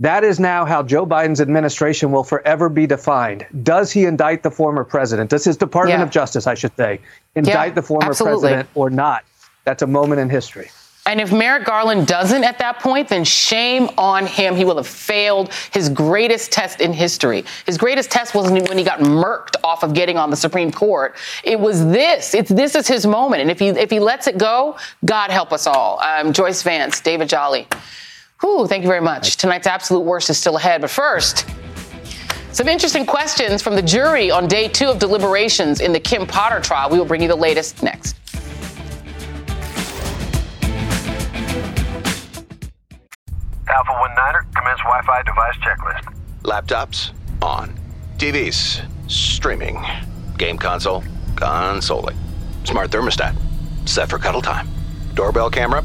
[0.00, 3.46] that is now how Joe Biden's administration will forever be defined.
[3.62, 5.30] Does he indict the former president?
[5.30, 6.04] Does his Department yeah.
[6.04, 7.00] of Justice, I should say,
[7.34, 8.40] indict yeah, the former absolutely.
[8.40, 9.24] president or not?
[9.64, 10.70] That's a moment in history.
[11.08, 14.54] And if Merrick Garland doesn't at that point, then shame on him.
[14.54, 17.46] He will have failed his greatest test in history.
[17.64, 21.16] His greatest test wasn't when he got murked off of getting on the Supreme Court.
[21.44, 22.34] It was this.
[22.34, 23.40] It's this is his moment.
[23.40, 25.98] And if he if he lets it go, God help us all.
[26.00, 27.66] Um, Joyce Vance, David Jolly.
[28.40, 29.36] Whew, thank you very much.
[29.36, 31.44] Tonight's absolute worst is still ahead, but first,
[32.52, 36.60] some interesting questions from the jury on day two of deliberations in the Kim Potter
[36.60, 36.88] trial.
[36.88, 38.16] We will bring you the latest next.
[43.68, 46.14] Alpha 1 Niner, commence Wi Fi device checklist.
[46.42, 47.10] Laptops,
[47.42, 47.74] on.
[48.18, 49.84] TVs, streaming.
[50.36, 51.02] Game console,
[51.36, 52.16] consoling.
[52.64, 53.36] Smart thermostat,
[53.86, 54.68] set for cuddle time.
[55.14, 55.84] Doorbell camera,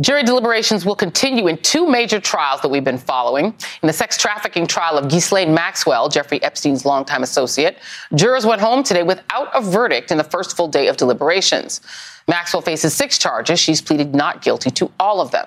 [0.00, 3.46] Jury deliberations will continue in two major trials that we've been following.
[3.80, 7.78] In the sex trafficking trial of Ghislaine Maxwell, Jeffrey Epstein's longtime associate,
[8.12, 11.80] jurors went home today without a verdict in the first full day of deliberations.
[12.26, 13.60] Maxwell faces six charges.
[13.60, 15.46] She's pleaded not guilty to all of them.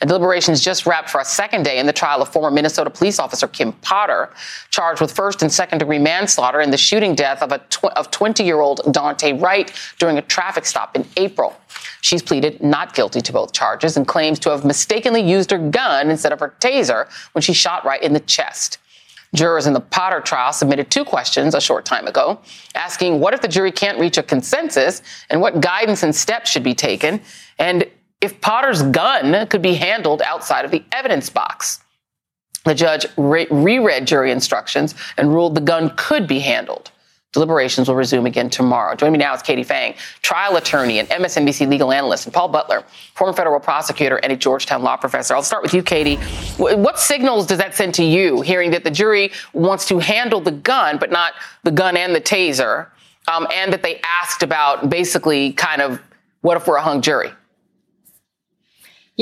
[0.00, 3.18] And deliberations just wrapped for a second day in the trial of former Minnesota police
[3.18, 4.30] officer Kim Potter,
[4.70, 8.10] charged with first and second degree manslaughter in the shooting death of a tw- of
[8.10, 11.56] 20 year old Daunte Wright during a traffic stop in April.
[12.00, 16.10] She's pleaded not guilty to both charges and claims to have mistakenly used her gun
[16.10, 18.78] instead of her taser when she shot Wright in the chest.
[19.34, 22.38] Jurors in the Potter trial submitted two questions a short time ago,
[22.74, 26.62] asking what if the jury can't reach a consensus and what guidance and steps should
[26.62, 27.20] be taken,
[27.58, 27.86] and
[28.20, 31.80] if Potter's gun could be handled outside of the evidence box.
[32.64, 36.91] The judge re- reread jury instructions and ruled the gun could be handled.
[37.32, 38.94] Deliberations will resume again tomorrow.
[38.94, 42.84] Joining me now is Katie Phang, trial attorney and MSNBC legal analyst, and Paul Butler,
[43.14, 45.34] former federal prosecutor and a Georgetown law professor.
[45.34, 46.16] I'll start with you, Katie.
[46.58, 50.50] What signals does that send to you, hearing that the jury wants to handle the
[50.50, 52.88] gun, but not the gun and the taser,
[53.28, 56.02] um, and that they asked about basically kind of
[56.42, 57.30] what if we're a hung jury?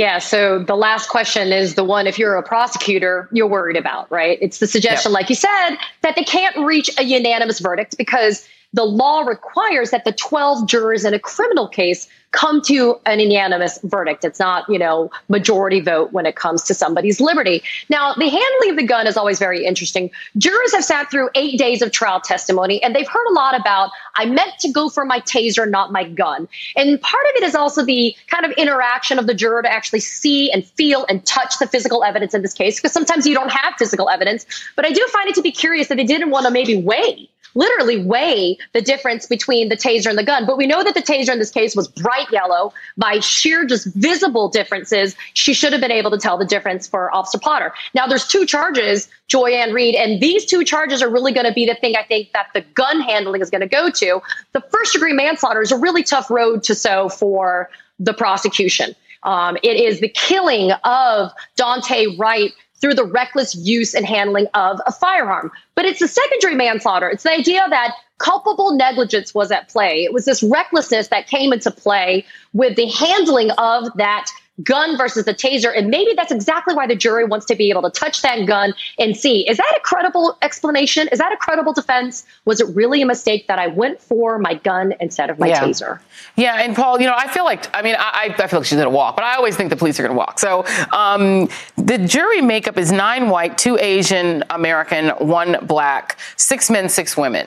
[0.00, 0.16] Yeah.
[0.16, 4.38] So the last question is the one if you're a prosecutor, you're worried about, right?
[4.40, 5.20] It's the suggestion, yep.
[5.20, 10.06] like you said, that they can't reach a unanimous verdict because the law requires that
[10.06, 14.24] the 12 jurors in a criminal case come to an unanimous verdict.
[14.24, 17.62] It's not, you know, majority vote when it comes to somebody's liberty.
[17.88, 20.10] Now, the handling of the gun is always very interesting.
[20.38, 23.90] Jurors have sat through eight days of trial testimony and they've heard a lot about,
[24.14, 26.48] I meant to go for my taser, not my gun.
[26.76, 30.00] And part of it is also the kind of interaction of the juror to actually
[30.00, 33.50] see and feel and touch the physical evidence in this case, because sometimes you don't
[33.50, 34.46] have physical evidence.
[34.76, 37.28] But I do find it to be curious that they didn't want to maybe weigh
[37.54, 40.46] literally weigh the difference between the taser and the gun.
[40.46, 43.94] But we know that the taser in this case was bright yellow by sheer just
[43.94, 45.16] visible differences.
[45.34, 47.72] She should have been able to tell the difference for Officer Potter.
[47.94, 51.66] Now there's two charges, Joy-Ann Reid, and these two charges are really going to be
[51.66, 54.20] the thing I think that the gun handling is going to go to.
[54.52, 58.94] The first degree manslaughter is a really tough road to sow for the prosecution.
[59.22, 64.80] Um, it is the killing of Daunte Wright through the reckless use and handling of
[64.86, 65.50] a firearm.
[65.74, 67.08] But it's the secondary manslaughter.
[67.08, 70.04] It's the idea that culpable negligence was at play.
[70.04, 74.30] It was this recklessness that came into play with the handling of that
[74.62, 75.76] gun versus the taser.
[75.76, 78.74] And maybe that's exactly why the jury wants to be able to touch that gun
[78.98, 81.08] and see is that a credible explanation?
[81.08, 82.24] Is that a credible defense?
[82.44, 85.64] Was it really a mistake that I went for my gun instead of my yeah.
[85.64, 86.00] taser?
[86.36, 86.62] Yeah.
[86.62, 88.84] And Paul, you know, I feel like, I mean, I, I feel like she's going
[88.84, 90.38] to walk, but I always think the police are going to walk.
[90.38, 96.88] So um, the jury makeup is nine white, two Asian American, one black, six men,
[96.88, 97.46] six women.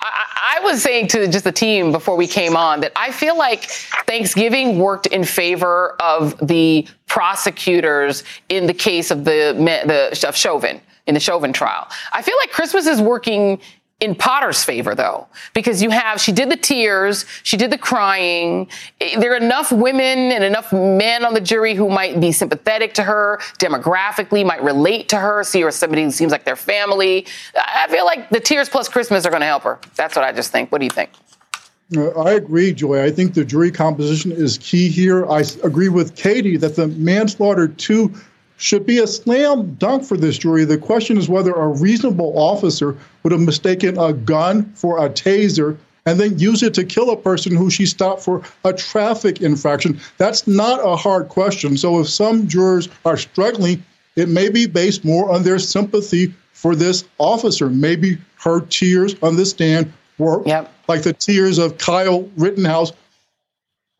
[0.00, 3.64] I, was saying to just the team before we came on that I feel like
[4.06, 9.54] Thanksgiving worked in favor of the prosecutors in the case of the
[9.86, 11.88] the of Chauvin in the Chauvin trial.
[12.12, 13.60] I feel like Christmas is working
[14.04, 18.68] in Potter's favor, though, because you have, she did the tears, she did the crying.
[19.18, 23.02] There are enough women and enough men on the jury who might be sympathetic to
[23.02, 27.26] her demographically, might relate to her, see her as somebody who seems like their family.
[27.56, 29.80] I feel like the tears plus Christmas are going to help her.
[29.96, 30.70] That's what I just think.
[30.70, 31.10] What do you think?
[31.96, 33.04] Uh, I agree, Joy.
[33.04, 35.26] I think the jury composition is key here.
[35.30, 38.14] I agree with Katie that the manslaughter two
[38.64, 40.64] should be a slam dunk for this jury.
[40.64, 45.76] The question is whether a reasonable officer would have mistaken a gun for a taser
[46.06, 50.00] and then use it to kill a person who she stopped for a traffic infraction.
[50.16, 51.76] That's not a hard question.
[51.76, 53.84] So if some jurors are struggling,
[54.16, 57.68] it may be based more on their sympathy for this officer.
[57.68, 60.72] Maybe her tears on the stand were yep.
[60.88, 62.94] like the tears of Kyle Rittenhouse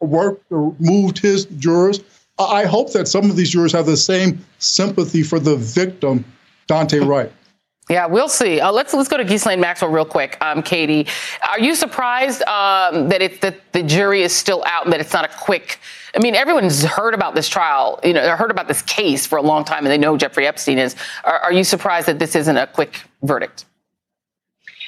[0.00, 2.00] worked or moved his jurors.
[2.38, 6.24] I hope that some of these jurors have the same sympathy for the victim,
[6.68, 7.32] Daunte Wright.
[7.90, 8.60] Yeah, we'll see.
[8.60, 10.38] Uh, let's let's go to Ghislaine Maxwell real quick.
[10.40, 11.06] Um, Katie,
[11.46, 15.12] are you surprised um, that it that the jury is still out and that it's
[15.12, 15.78] not a quick?
[16.16, 19.42] I mean, everyone's heard about this trial, you know, heard about this case for a
[19.42, 20.96] long time, and they know Jeffrey Epstein is.
[21.24, 23.66] Are, are you surprised that this isn't a quick verdict?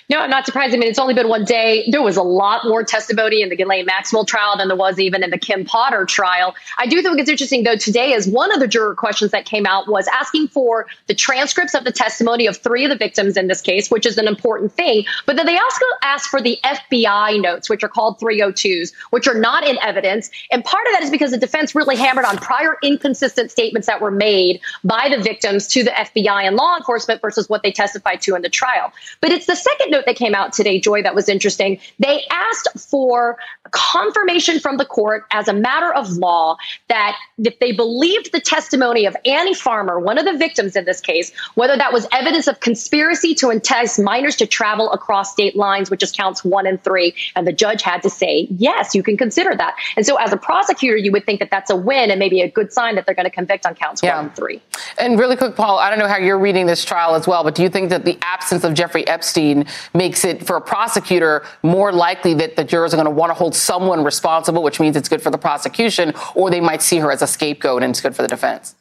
[0.09, 0.73] No, I'm not surprised.
[0.73, 1.85] I mean, it's only been one day.
[1.91, 5.25] There was a lot more testimony in the Ghislaine Maxwell trial than there was even
[5.25, 6.55] in the Kim Potter trial.
[6.79, 9.67] I do think it's interesting, though, today, as one of the juror questions that came
[9.67, 13.49] out was asking for the transcripts of the testimony of three of the victims in
[13.49, 15.05] this case, which is an important thing.
[15.27, 19.39] But then they also asked for the FBI notes, which are called 302s, which are
[19.39, 20.31] not in evidence.
[20.53, 24.01] And part of that is because the defense really hammered on prior inconsistent statements that
[24.01, 28.21] were made by the victims to the FBI and law enforcement versus what they testified
[28.21, 28.93] to in the trial.
[29.21, 31.81] But it's the second that came out today, Joy, that was interesting.
[31.99, 33.39] They asked for
[33.71, 36.57] confirmation from the court as a matter of law
[36.89, 41.01] that if they believed the testimony of Annie Farmer, one of the victims in this
[41.01, 45.91] case, whether that was evidence of conspiracy to entice minors to travel across state lines,
[45.91, 49.17] which is counts one and three, and the judge had to say, yes, you can
[49.17, 49.75] consider that.
[49.97, 52.51] And so as a prosecutor, you would think that that's a win and maybe a
[52.51, 54.17] good sign that they're going to convict on counts yeah.
[54.17, 54.63] one and three.
[54.99, 57.55] And really quick, Paul, I don't know how you're reading this trial as well, but
[57.55, 61.93] do you think that the absence of Jeffrey Epstein makes it for a prosecutor more
[61.93, 65.09] likely that the jurors are going to want to hold someone responsible, which means it's
[65.09, 68.15] good for the prosecution, or they might see her as a scapegoat and it's good
[68.15, 68.75] for the defense?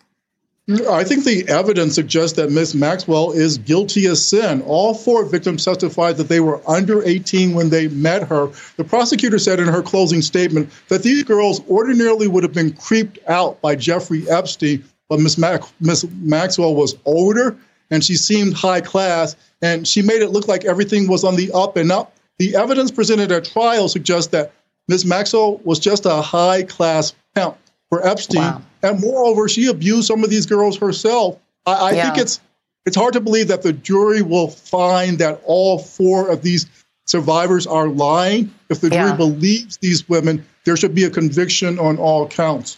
[0.90, 4.64] I think the evidence suggests that Miss Maxwell is guilty as sin.
[4.64, 8.50] All four victims testified that they were under 18 when they met her.
[8.78, 13.20] The prosecutor said in her closing statement that these girls ordinarily would have been creeped
[13.28, 17.56] out by Jeffrey Epstein, but Miss Mac- Maxwell was older
[17.92, 21.52] and she seemed high class, and she made it look like everything was on the
[21.54, 22.14] up and up.
[22.40, 24.52] The evidence presented at trial suggests that
[24.88, 25.06] Ms.
[25.06, 27.58] Maxwell was just a high class pimp
[27.90, 28.42] for Epstein.
[28.42, 28.62] Wow.
[28.84, 31.40] And moreover, she abused some of these girls herself.
[31.66, 32.04] I, I yeah.
[32.04, 32.40] think it's
[32.86, 36.68] it's hard to believe that the jury will find that all four of these
[37.06, 38.54] survivors are lying.
[38.70, 39.06] If the yeah.
[39.06, 42.78] jury believes these women, there should be a conviction on all counts.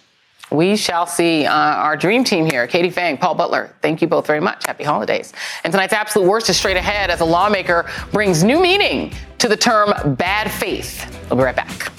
[0.52, 2.68] We shall see uh, our dream team here.
[2.68, 4.66] Katie Phang, Paul Butler, thank you both very much.
[4.66, 5.34] Happy holidays.
[5.64, 9.58] And tonight's absolute worst is straight ahead as a lawmaker brings new meaning to the
[9.58, 11.06] term bad faith.
[11.30, 11.92] We'll be right back.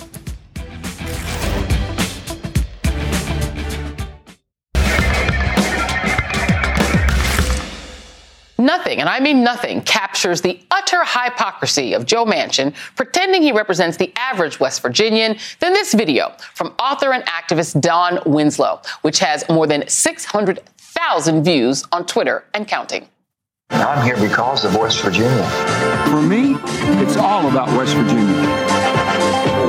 [8.60, 13.96] Nothing, and I mean nothing, captures the utter hypocrisy of Joe Manchin pretending he represents
[13.96, 19.48] the average West Virginian than this video from author and activist Don Winslow, which has
[19.48, 23.06] more than 600,000 views on Twitter and counting.
[23.70, 25.44] I'm here because of West Virginia.
[26.08, 26.56] For me,
[27.00, 28.77] it's all about West Virginia.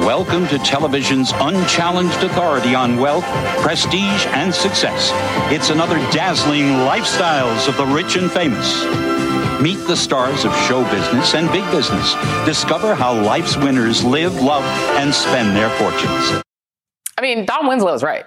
[0.06, 3.26] Welcome to television's unchallenged authority on wealth,
[3.62, 5.12] prestige, and success.
[5.54, 8.82] It's another dazzling lifestyles of the rich and famous.
[9.62, 12.16] Meet the stars of show business and big business.
[12.46, 14.64] Discover how life's winners live, love,
[14.98, 16.44] and spend their fortunes.
[17.18, 18.26] I mean, Don Winslow is right.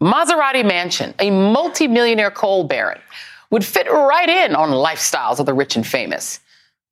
[0.00, 3.00] Maserati Manchin, a multimillionaire coal baron,
[3.50, 6.38] would fit right in on lifestyles of the rich and famous.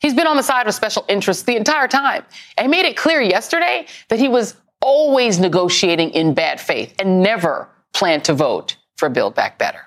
[0.01, 2.25] He's been on the side of special interests the entire time.
[2.57, 7.23] And he made it clear yesterday that he was always negotiating in bad faith and
[7.23, 9.81] never planned to vote for Build Back Better.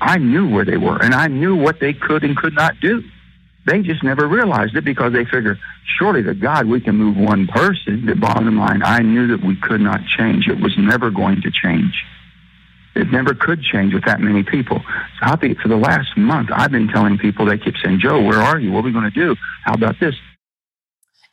[0.00, 3.02] I knew where they were and I knew what they could and could not do.
[3.66, 5.58] They just never realized it because they figured,
[5.98, 8.06] surely to God we can move one person.
[8.06, 10.48] The bottom line, I knew that we could not change.
[10.48, 12.04] It was never going to change.
[12.94, 14.78] It never could change with that many people.
[14.78, 18.22] So I think for the last month, I've been telling people, they keep saying, Joe,
[18.22, 18.70] where are you?
[18.70, 19.34] What are we going to do?
[19.64, 20.14] How about this?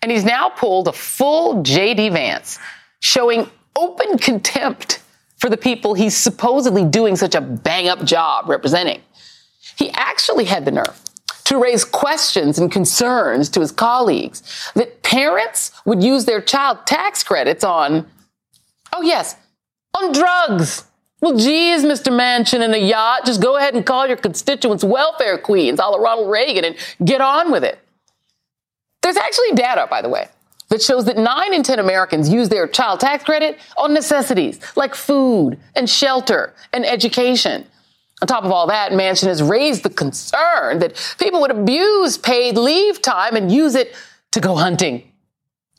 [0.01, 2.09] And he's now pulled a full J.D.
[2.09, 2.59] Vance,
[3.01, 5.01] showing open contempt
[5.37, 9.01] for the people he's supposedly doing such a bang up job representing.
[9.77, 11.01] He actually had the nerve
[11.45, 17.23] to raise questions and concerns to his colleagues that parents would use their child tax
[17.23, 18.05] credits on,
[18.93, 19.35] oh, yes,
[19.95, 20.85] on drugs
[21.21, 22.11] well, geez, Mr.
[22.11, 25.97] Manchin and a yacht, just go ahead and call your constituents welfare queens, a la
[25.97, 27.79] Ronald Reagan, and get on with it.
[29.01, 30.29] There's actually data, by the way,
[30.69, 34.95] that shows that nine in 10 Americans use their child tax credit on necessities like
[34.95, 37.65] food and shelter and education.
[38.21, 42.57] On top of all that, Manchin has raised the concern that people would abuse paid
[42.57, 43.95] leave time and use it
[44.31, 45.09] to go hunting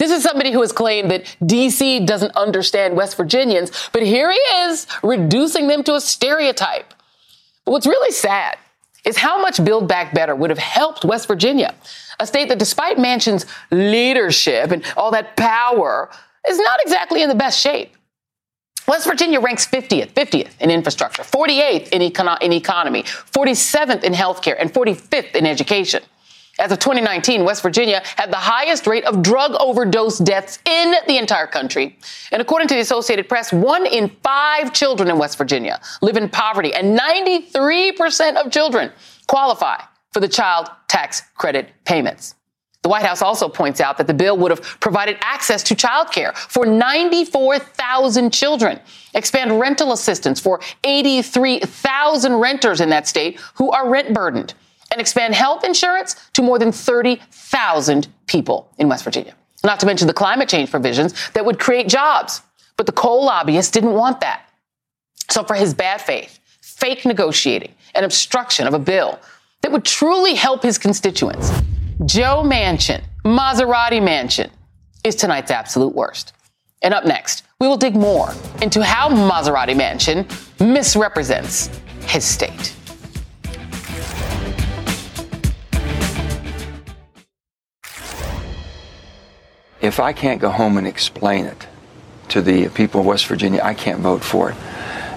[0.01, 4.39] this is somebody who has claimed that DC doesn't understand West Virginians, but here he
[4.39, 6.95] is reducing them to a stereotype.
[7.67, 8.57] But what's really sad
[9.05, 11.75] is how much Build Back Better would have helped West Virginia,
[12.19, 16.09] a state that despite Manchin's leadership and all that power
[16.49, 17.95] is not exactly in the best shape.
[18.89, 24.73] West Virginia ranks 50th, 50th in infrastructure, 48th in, in economy, 47th in healthcare, and
[24.73, 26.03] 45th in education.
[26.61, 31.17] As of 2019, West Virginia had the highest rate of drug overdose deaths in the
[31.17, 31.99] entire country.
[32.31, 36.29] And according to the Associated Press, one in five children in West Virginia live in
[36.29, 38.93] poverty, and 93% of children
[39.27, 39.81] qualify
[40.13, 42.35] for the child tax credit payments.
[42.83, 46.37] The White House also points out that the bill would have provided access to childcare
[46.37, 48.81] for 94,000 children,
[49.15, 54.55] expand rental assistance for 83,000 renters in that state who are rent burdened,
[54.91, 59.35] and expand health insurance to more than 30,000 people in West Virginia.
[59.63, 62.43] Not to mention the climate change provisions that would create jobs.
[62.77, 64.49] But the coal lobbyists didn't want that.
[65.29, 69.19] So for his bad faith, fake negotiating, and obstruction of a bill
[69.61, 71.51] that would truly help his constituents,
[72.07, 74.49] Joe Manchin, Maserati Manchin,
[75.05, 76.33] is tonight's absolute worst.
[76.83, 78.33] And up next, we will dig more
[78.63, 80.25] into how Maserati Manchin
[80.59, 81.69] misrepresents
[82.07, 82.75] his state.
[89.81, 91.67] If I can't go home and explain it
[92.29, 94.57] to the people of West Virginia, I can't vote for it.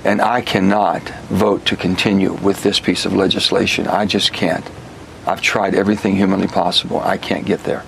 [0.05, 3.87] And I cannot vote to continue with this piece of legislation.
[3.87, 4.65] I just can't.
[5.25, 6.99] I've tried everything humanly possible.
[6.99, 7.83] I can't get there.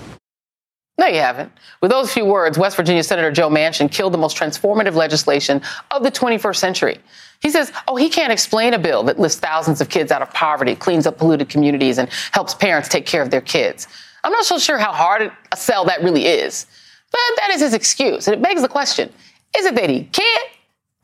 [0.98, 1.52] No, you haven't.
[1.82, 5.60] With those few words, West Virginia Senator Joe Manchin killed the most transformative legislation
[5.90, 6.98] of the 21st century.
[7.42, 10.32] He says, oh, he can't explain a bill that lifts thousands of kids out of
[10.32, 13.88] poverty, cleans up polluted communities, and helps parents take care of their kids.
[14.26, 16.66] I'm not so sure how hard a sell that really is,
[17.12, 18.26] but that is his excuse.
[18.26, 19.12] And it begs the question
[19.56, 20.48] is it that he can't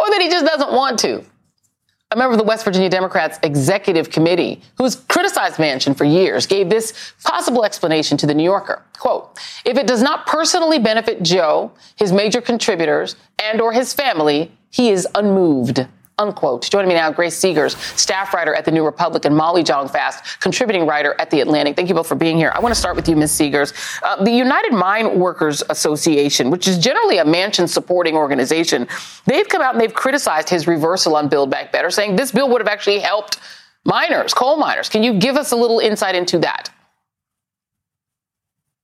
[0.00, 1.24] or that he just doesn't want to?
[2.10, 6.68] A member of the West Virginia Democrats Executive Committee, who's criticized Manchin for years, gave
[6.68, 8.82] this possible explanation to the New Yorker.
[8.98, 14.50] Quote, if it does not personally benefit Joe, his major contributors, and or his family,
[14.70, 15.86] he is unmoved
[16.22, 16.70] unquote.
[16.70, 21.14] Joining me now, Grace Segers, staff writer at the New Republican, Molly Jong-Fast, contributing writer
[21.18, 21.76] at the Atlantic.
[21.76, 22.52] Thank you both for being here.
[22.54, 23.32] I want to start with you, Ms.
[23.32, 23.74] Segers.
[24.02, 28.88] Uh, the United Mine Workers Association, which is generally a Manchin supporting organization,
[29.26, 32.48] they've come out and they've criticized his reversal on Build Back Better, saying this bill
[32.50, 33.38] would have actually helped
[33.84, 34.88] miners, coal miners.
[34.88, 36.70] Can you give us a little insight into that?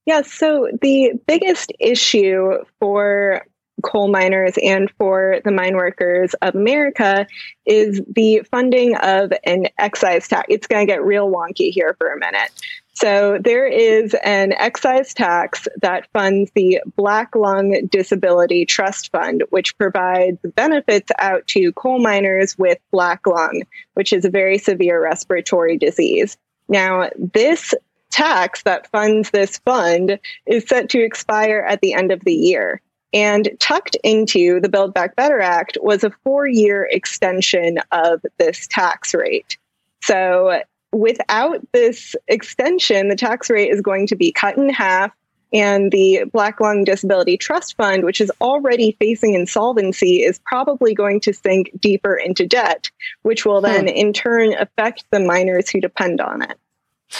[0.05, 3.45] Yeah, so the biggest issue for
[3.83, 7.27] coal miners and for the mine workers of America
[7.65, 10.47] is the funding of an excise tax.
[10.49, 12.51] It's going to get real wonky here for a minute.
[12.93, 19.77] So there is an excise tax that funds the Black Lung Disability Trust Fund, which
[19.77, 23.61] provides benefits out to coal miners with black lung,
[23.93, 26.37] which is a very severe respiratory disease.
[26.67, 27.73] Now, this
[28.09, 32.81] tax that funds this fund is set to expire at the end of the year.
[33.13, 38.67] And tucked into the Build Back Better Act was a four year extension of this
[38.67, 39.57] tax rate.
[40.03, 45.11] So without this extension, the tax rate is going to be cut in half.
[45.51, 51.19] And the Black Lung Disability Trust Fund, which is already facing insolvency, is probably going
[51.21, 52.91] to sink deeper into debt,
[53.23, 53.87] which will then hmm.
[53.87, 56.57] in turn affect the miners who depend on it.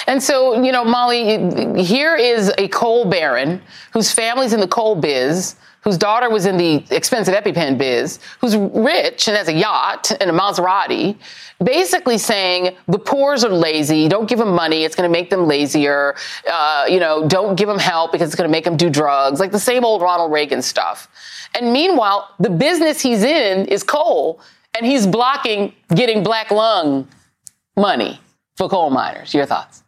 [0.08, 3.62] And so, you know, Molly, here is a coal baron
[3.92, 8.56] whose family's in the coal biz whose daughter was in the expensive EpiPen biz, who's
[8.56, 11.18] rich and has a yacht and a Maserati,
[11.64, 14.08] basically saying the poors are lazy.
[14.08, 14.84] Don't give them money.
[14.84, 16.16] It's going to make them lazier.
[16.52, 19.40] Uh, you know, don't give them help because it's going to make them do drugs,
[19.40, 21.08] like the same old Ronald Reagan stuff.
[21.56, 24.42] And meanwhile, the business he's in is coal,
[24.76, 27.08] and he's blocking getting black lung
[27.76, 28.20] money
[28.60, 29.34] for coal miners.
[29.34, 29.84] Your thoughts?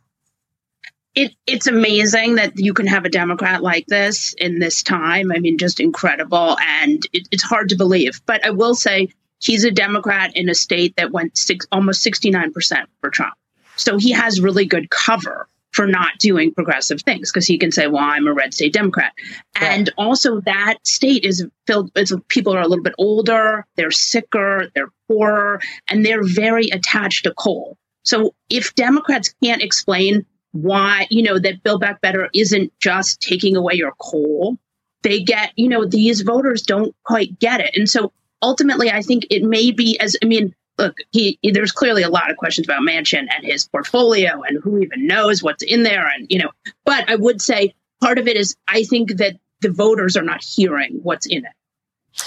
[1.14, 5.32] it, it's amazing that you can have a Democrat like this in this time.
[5.32, 6.58] I mean, just incredible.
[6.62, 8.22] And it, it's hard to believe.
[8.26, 9.10] But I will say
[9.40, 13.34] he's a Democrat in a state that went six, almost 69% for Trump.
[13.76, 17.88] So he has really good cover for not doing progressive things because he can say,
[17.88, 19.14] well, I'm a red state Democrat.
[19.56, 24.70] And also that state is filled, it's, people are a little bit older, they're sicker,
[24.76, 27.78] they're poorer, and they're very attached to coal.
[28.04, 33.56] So if Democrats can't explain why, you know, that Build Back Better isn't just taking
[33.56, 34.58] away your coal.
[35.04, 37.72] They get, you know, these voters don't quite get it.
[37.76, 42.04] And so ultimately, I think it may be as, I mean, look, he, there's clearly
[42.04, 45.84] a lot of questions about Manchin and his portfolio and who even knows what's in
[45.84, 46.08] there.
[46.08, 46.52] And, you know,
[46.86, 50.44] but I would say part of it is I think that the voters are not
[50.44, 51.52] hearing what's in it.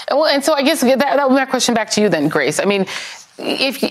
[0.09, 2.27] Well, and so I guess that, that would be my question back to you then,
[2.27, 2.59] Grace.
[2.59, 2.87] I mean,
[3.37, 3.83] if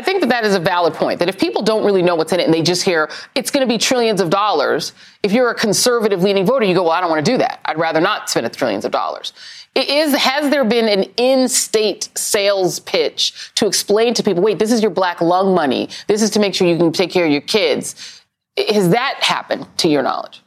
[0.00, 1.18] I think that that is a valid point.
[1.18, 3.60] That if people don't really know what's in it and they just hear it's going
[3.60, 7.02] to be trillions of dollars, if you're a conservative leaning voter, you go, well, I
[7.02, 7.60] don't want to do that.
[7.66, 9.34] I'd rather not spend trillions of dollars.
[9.74, 14.72] It is has there been an in-state sales pitch to explain to people, wait, this
[14.72, 15.90] is your black lung money.
[16.06, 18.22] This is to make sure you can take care of your kids.
[18.56, 20.42] Has that happened to your knowledge?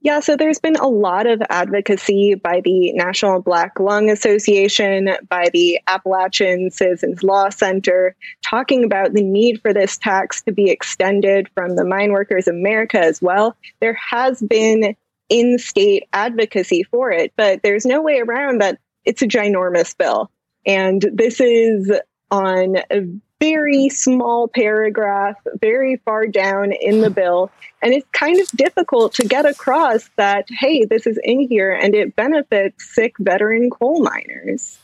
[0.00, 5.50] Yeah, so there's been a lot of advocacy by the National Black Lung Association, by
[5.52, 8.14] the Appalachian Citizens Law Center,
[8.48, 13.00] talking about the need for this tax to be extended from the Mine Workers America
[13.00, 13.56] as well.
[13.80, 14.94] There has been
[15.28, 20.30] in state advocacy for it, but there's no way around that it's a ginormous bill.
[20.64, 21.90] And this is
[22.30, 23.02] on a
[23.40, 27.50] very small paragraph, very far down in the bill.
[27.82, 31.94] And it's kind of difficult to get across that, hey, this is in here and
[31.94, 34.78] it benefits sick veteran coal miners.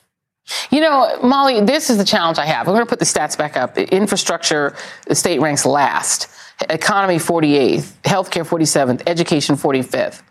[0.71, 2.69] You know, Molly, this is the challenge I have.
[2.69, 3.77] I'm going to put the stats back up.
[3.79, 4.77] Infrastructure,
[5.07, 6.29] the state ranks last.
[6.69, 10.23] Economy 48th, healthcare 47th, education 45th.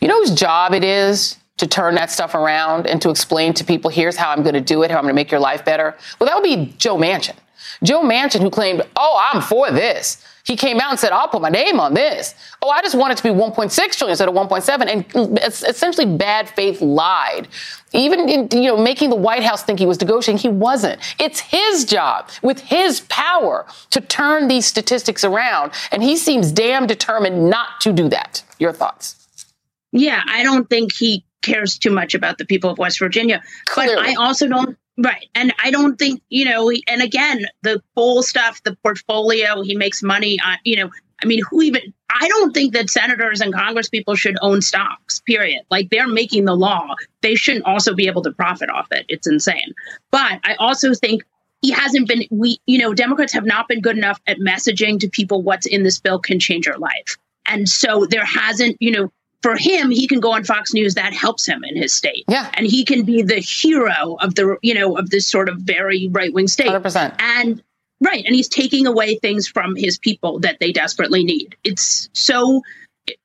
[0.00, 3.64] You know whose job it is to turn that stuff around and to explain to
[3.64, 5.64] people, here's how I'm going to do it, how I'm going to make your life
[5.64, 5.96] better?
[6.18, 7.36] Well, that would be Joe Manchin.
[7.84, 10.24] Joe Manchin, who claimed, oh, I'm for this.
[10.44, 12.34] He came out and said, I'll put my name on this.
[12.60, 15.06] Oh, I just want it to be 1.6 trillion instead of 1.7.
[15.14, 17.48] And essentially bad faith lied.
[17.94, 21.00] Even in, you know, making the White House think he was negotiating, he wasn't.
[21.18, 25.72] It's his job with his power to turn these statistics around.
[25.90, 28.42] And he seems damn determined not to do that.
[28.58, 29.16] Your thoughts?
[29.92, 33.42] Yeah, I don't think he cares too much about the people of West Virginia.
[33.66, 33.94] Clearly.
[33.94, 35.28] But I also don't Right.
[35.34, 40.02] And I don't think, you know, and again, the full stuff, the portfolio, he makes
[40.02, 40.90] money on, you know,
[41.22, 45.20] I mean, who even, I don't think that senators and Congress people should own stocks,
[45.20, 45.62] period.
[45.70, 46.94] Like they're making the law.
[47.22, 49.04] They shouldn't also be able to profit off it.
[49.08, 49.74] It's insane.
[50.12, 51.24] But I also think
[51.60, 55.08] he hasn't been, we, you know, Democrats have not been good enough at messaging to
[55.08, 57.16] people what's in this bill can change your life.
[57.46, 59.12] And so there hasn't, you know,
[59.44, 60.94] for him, he can go on Fox News.
[60.94, 62.24] That helps him in his state.
[62.28, 62.50] Yeah.
[62.54, 66.08] And he can be the hero of the, you know, of this sort of very
[66.08, 66.68] right wing state.
[66.68, 67.14] 100%.
[67.18, 67.62] And
[68.00, 68.24] right.
[68.24, 71.56] And he's taking away things from his people that they desperately need.
[71.62, 72.62] It's so,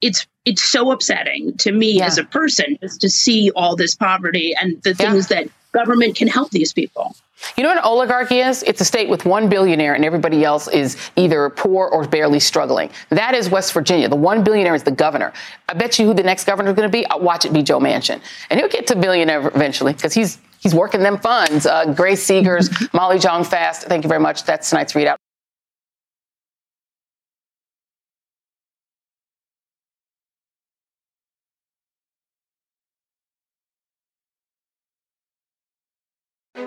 [0.02, 2.08] it's, it's so upsetting to me yeah.
[2.08, 5.44] as a person just to see all this poverty and the things yeah.
[5.44, 7.16] that government can help these people.
[7.56, 8.64] You know what an oligarchy is?
[8.64, 12.90] It's a state with one billionaire and everybody else is either poor or barely struggling.
[13.10, 14.10] That is West Virginia.
[14.10, 15.32] The one billionaire is the governor.
[15.70, 17.06] I bet you who the next governor is going to be.
[17.08, 18.22] I'll watch it be Joe Manchin.
[18.50, 21.66] And he'll get to billionaire eventually because he's he's working them funds.
[21.66, 24.44] Uh, Grace Segers, Molly Jong-Fast, thank you very much.
[24.44, 25.16] That's tonight's ReidOut.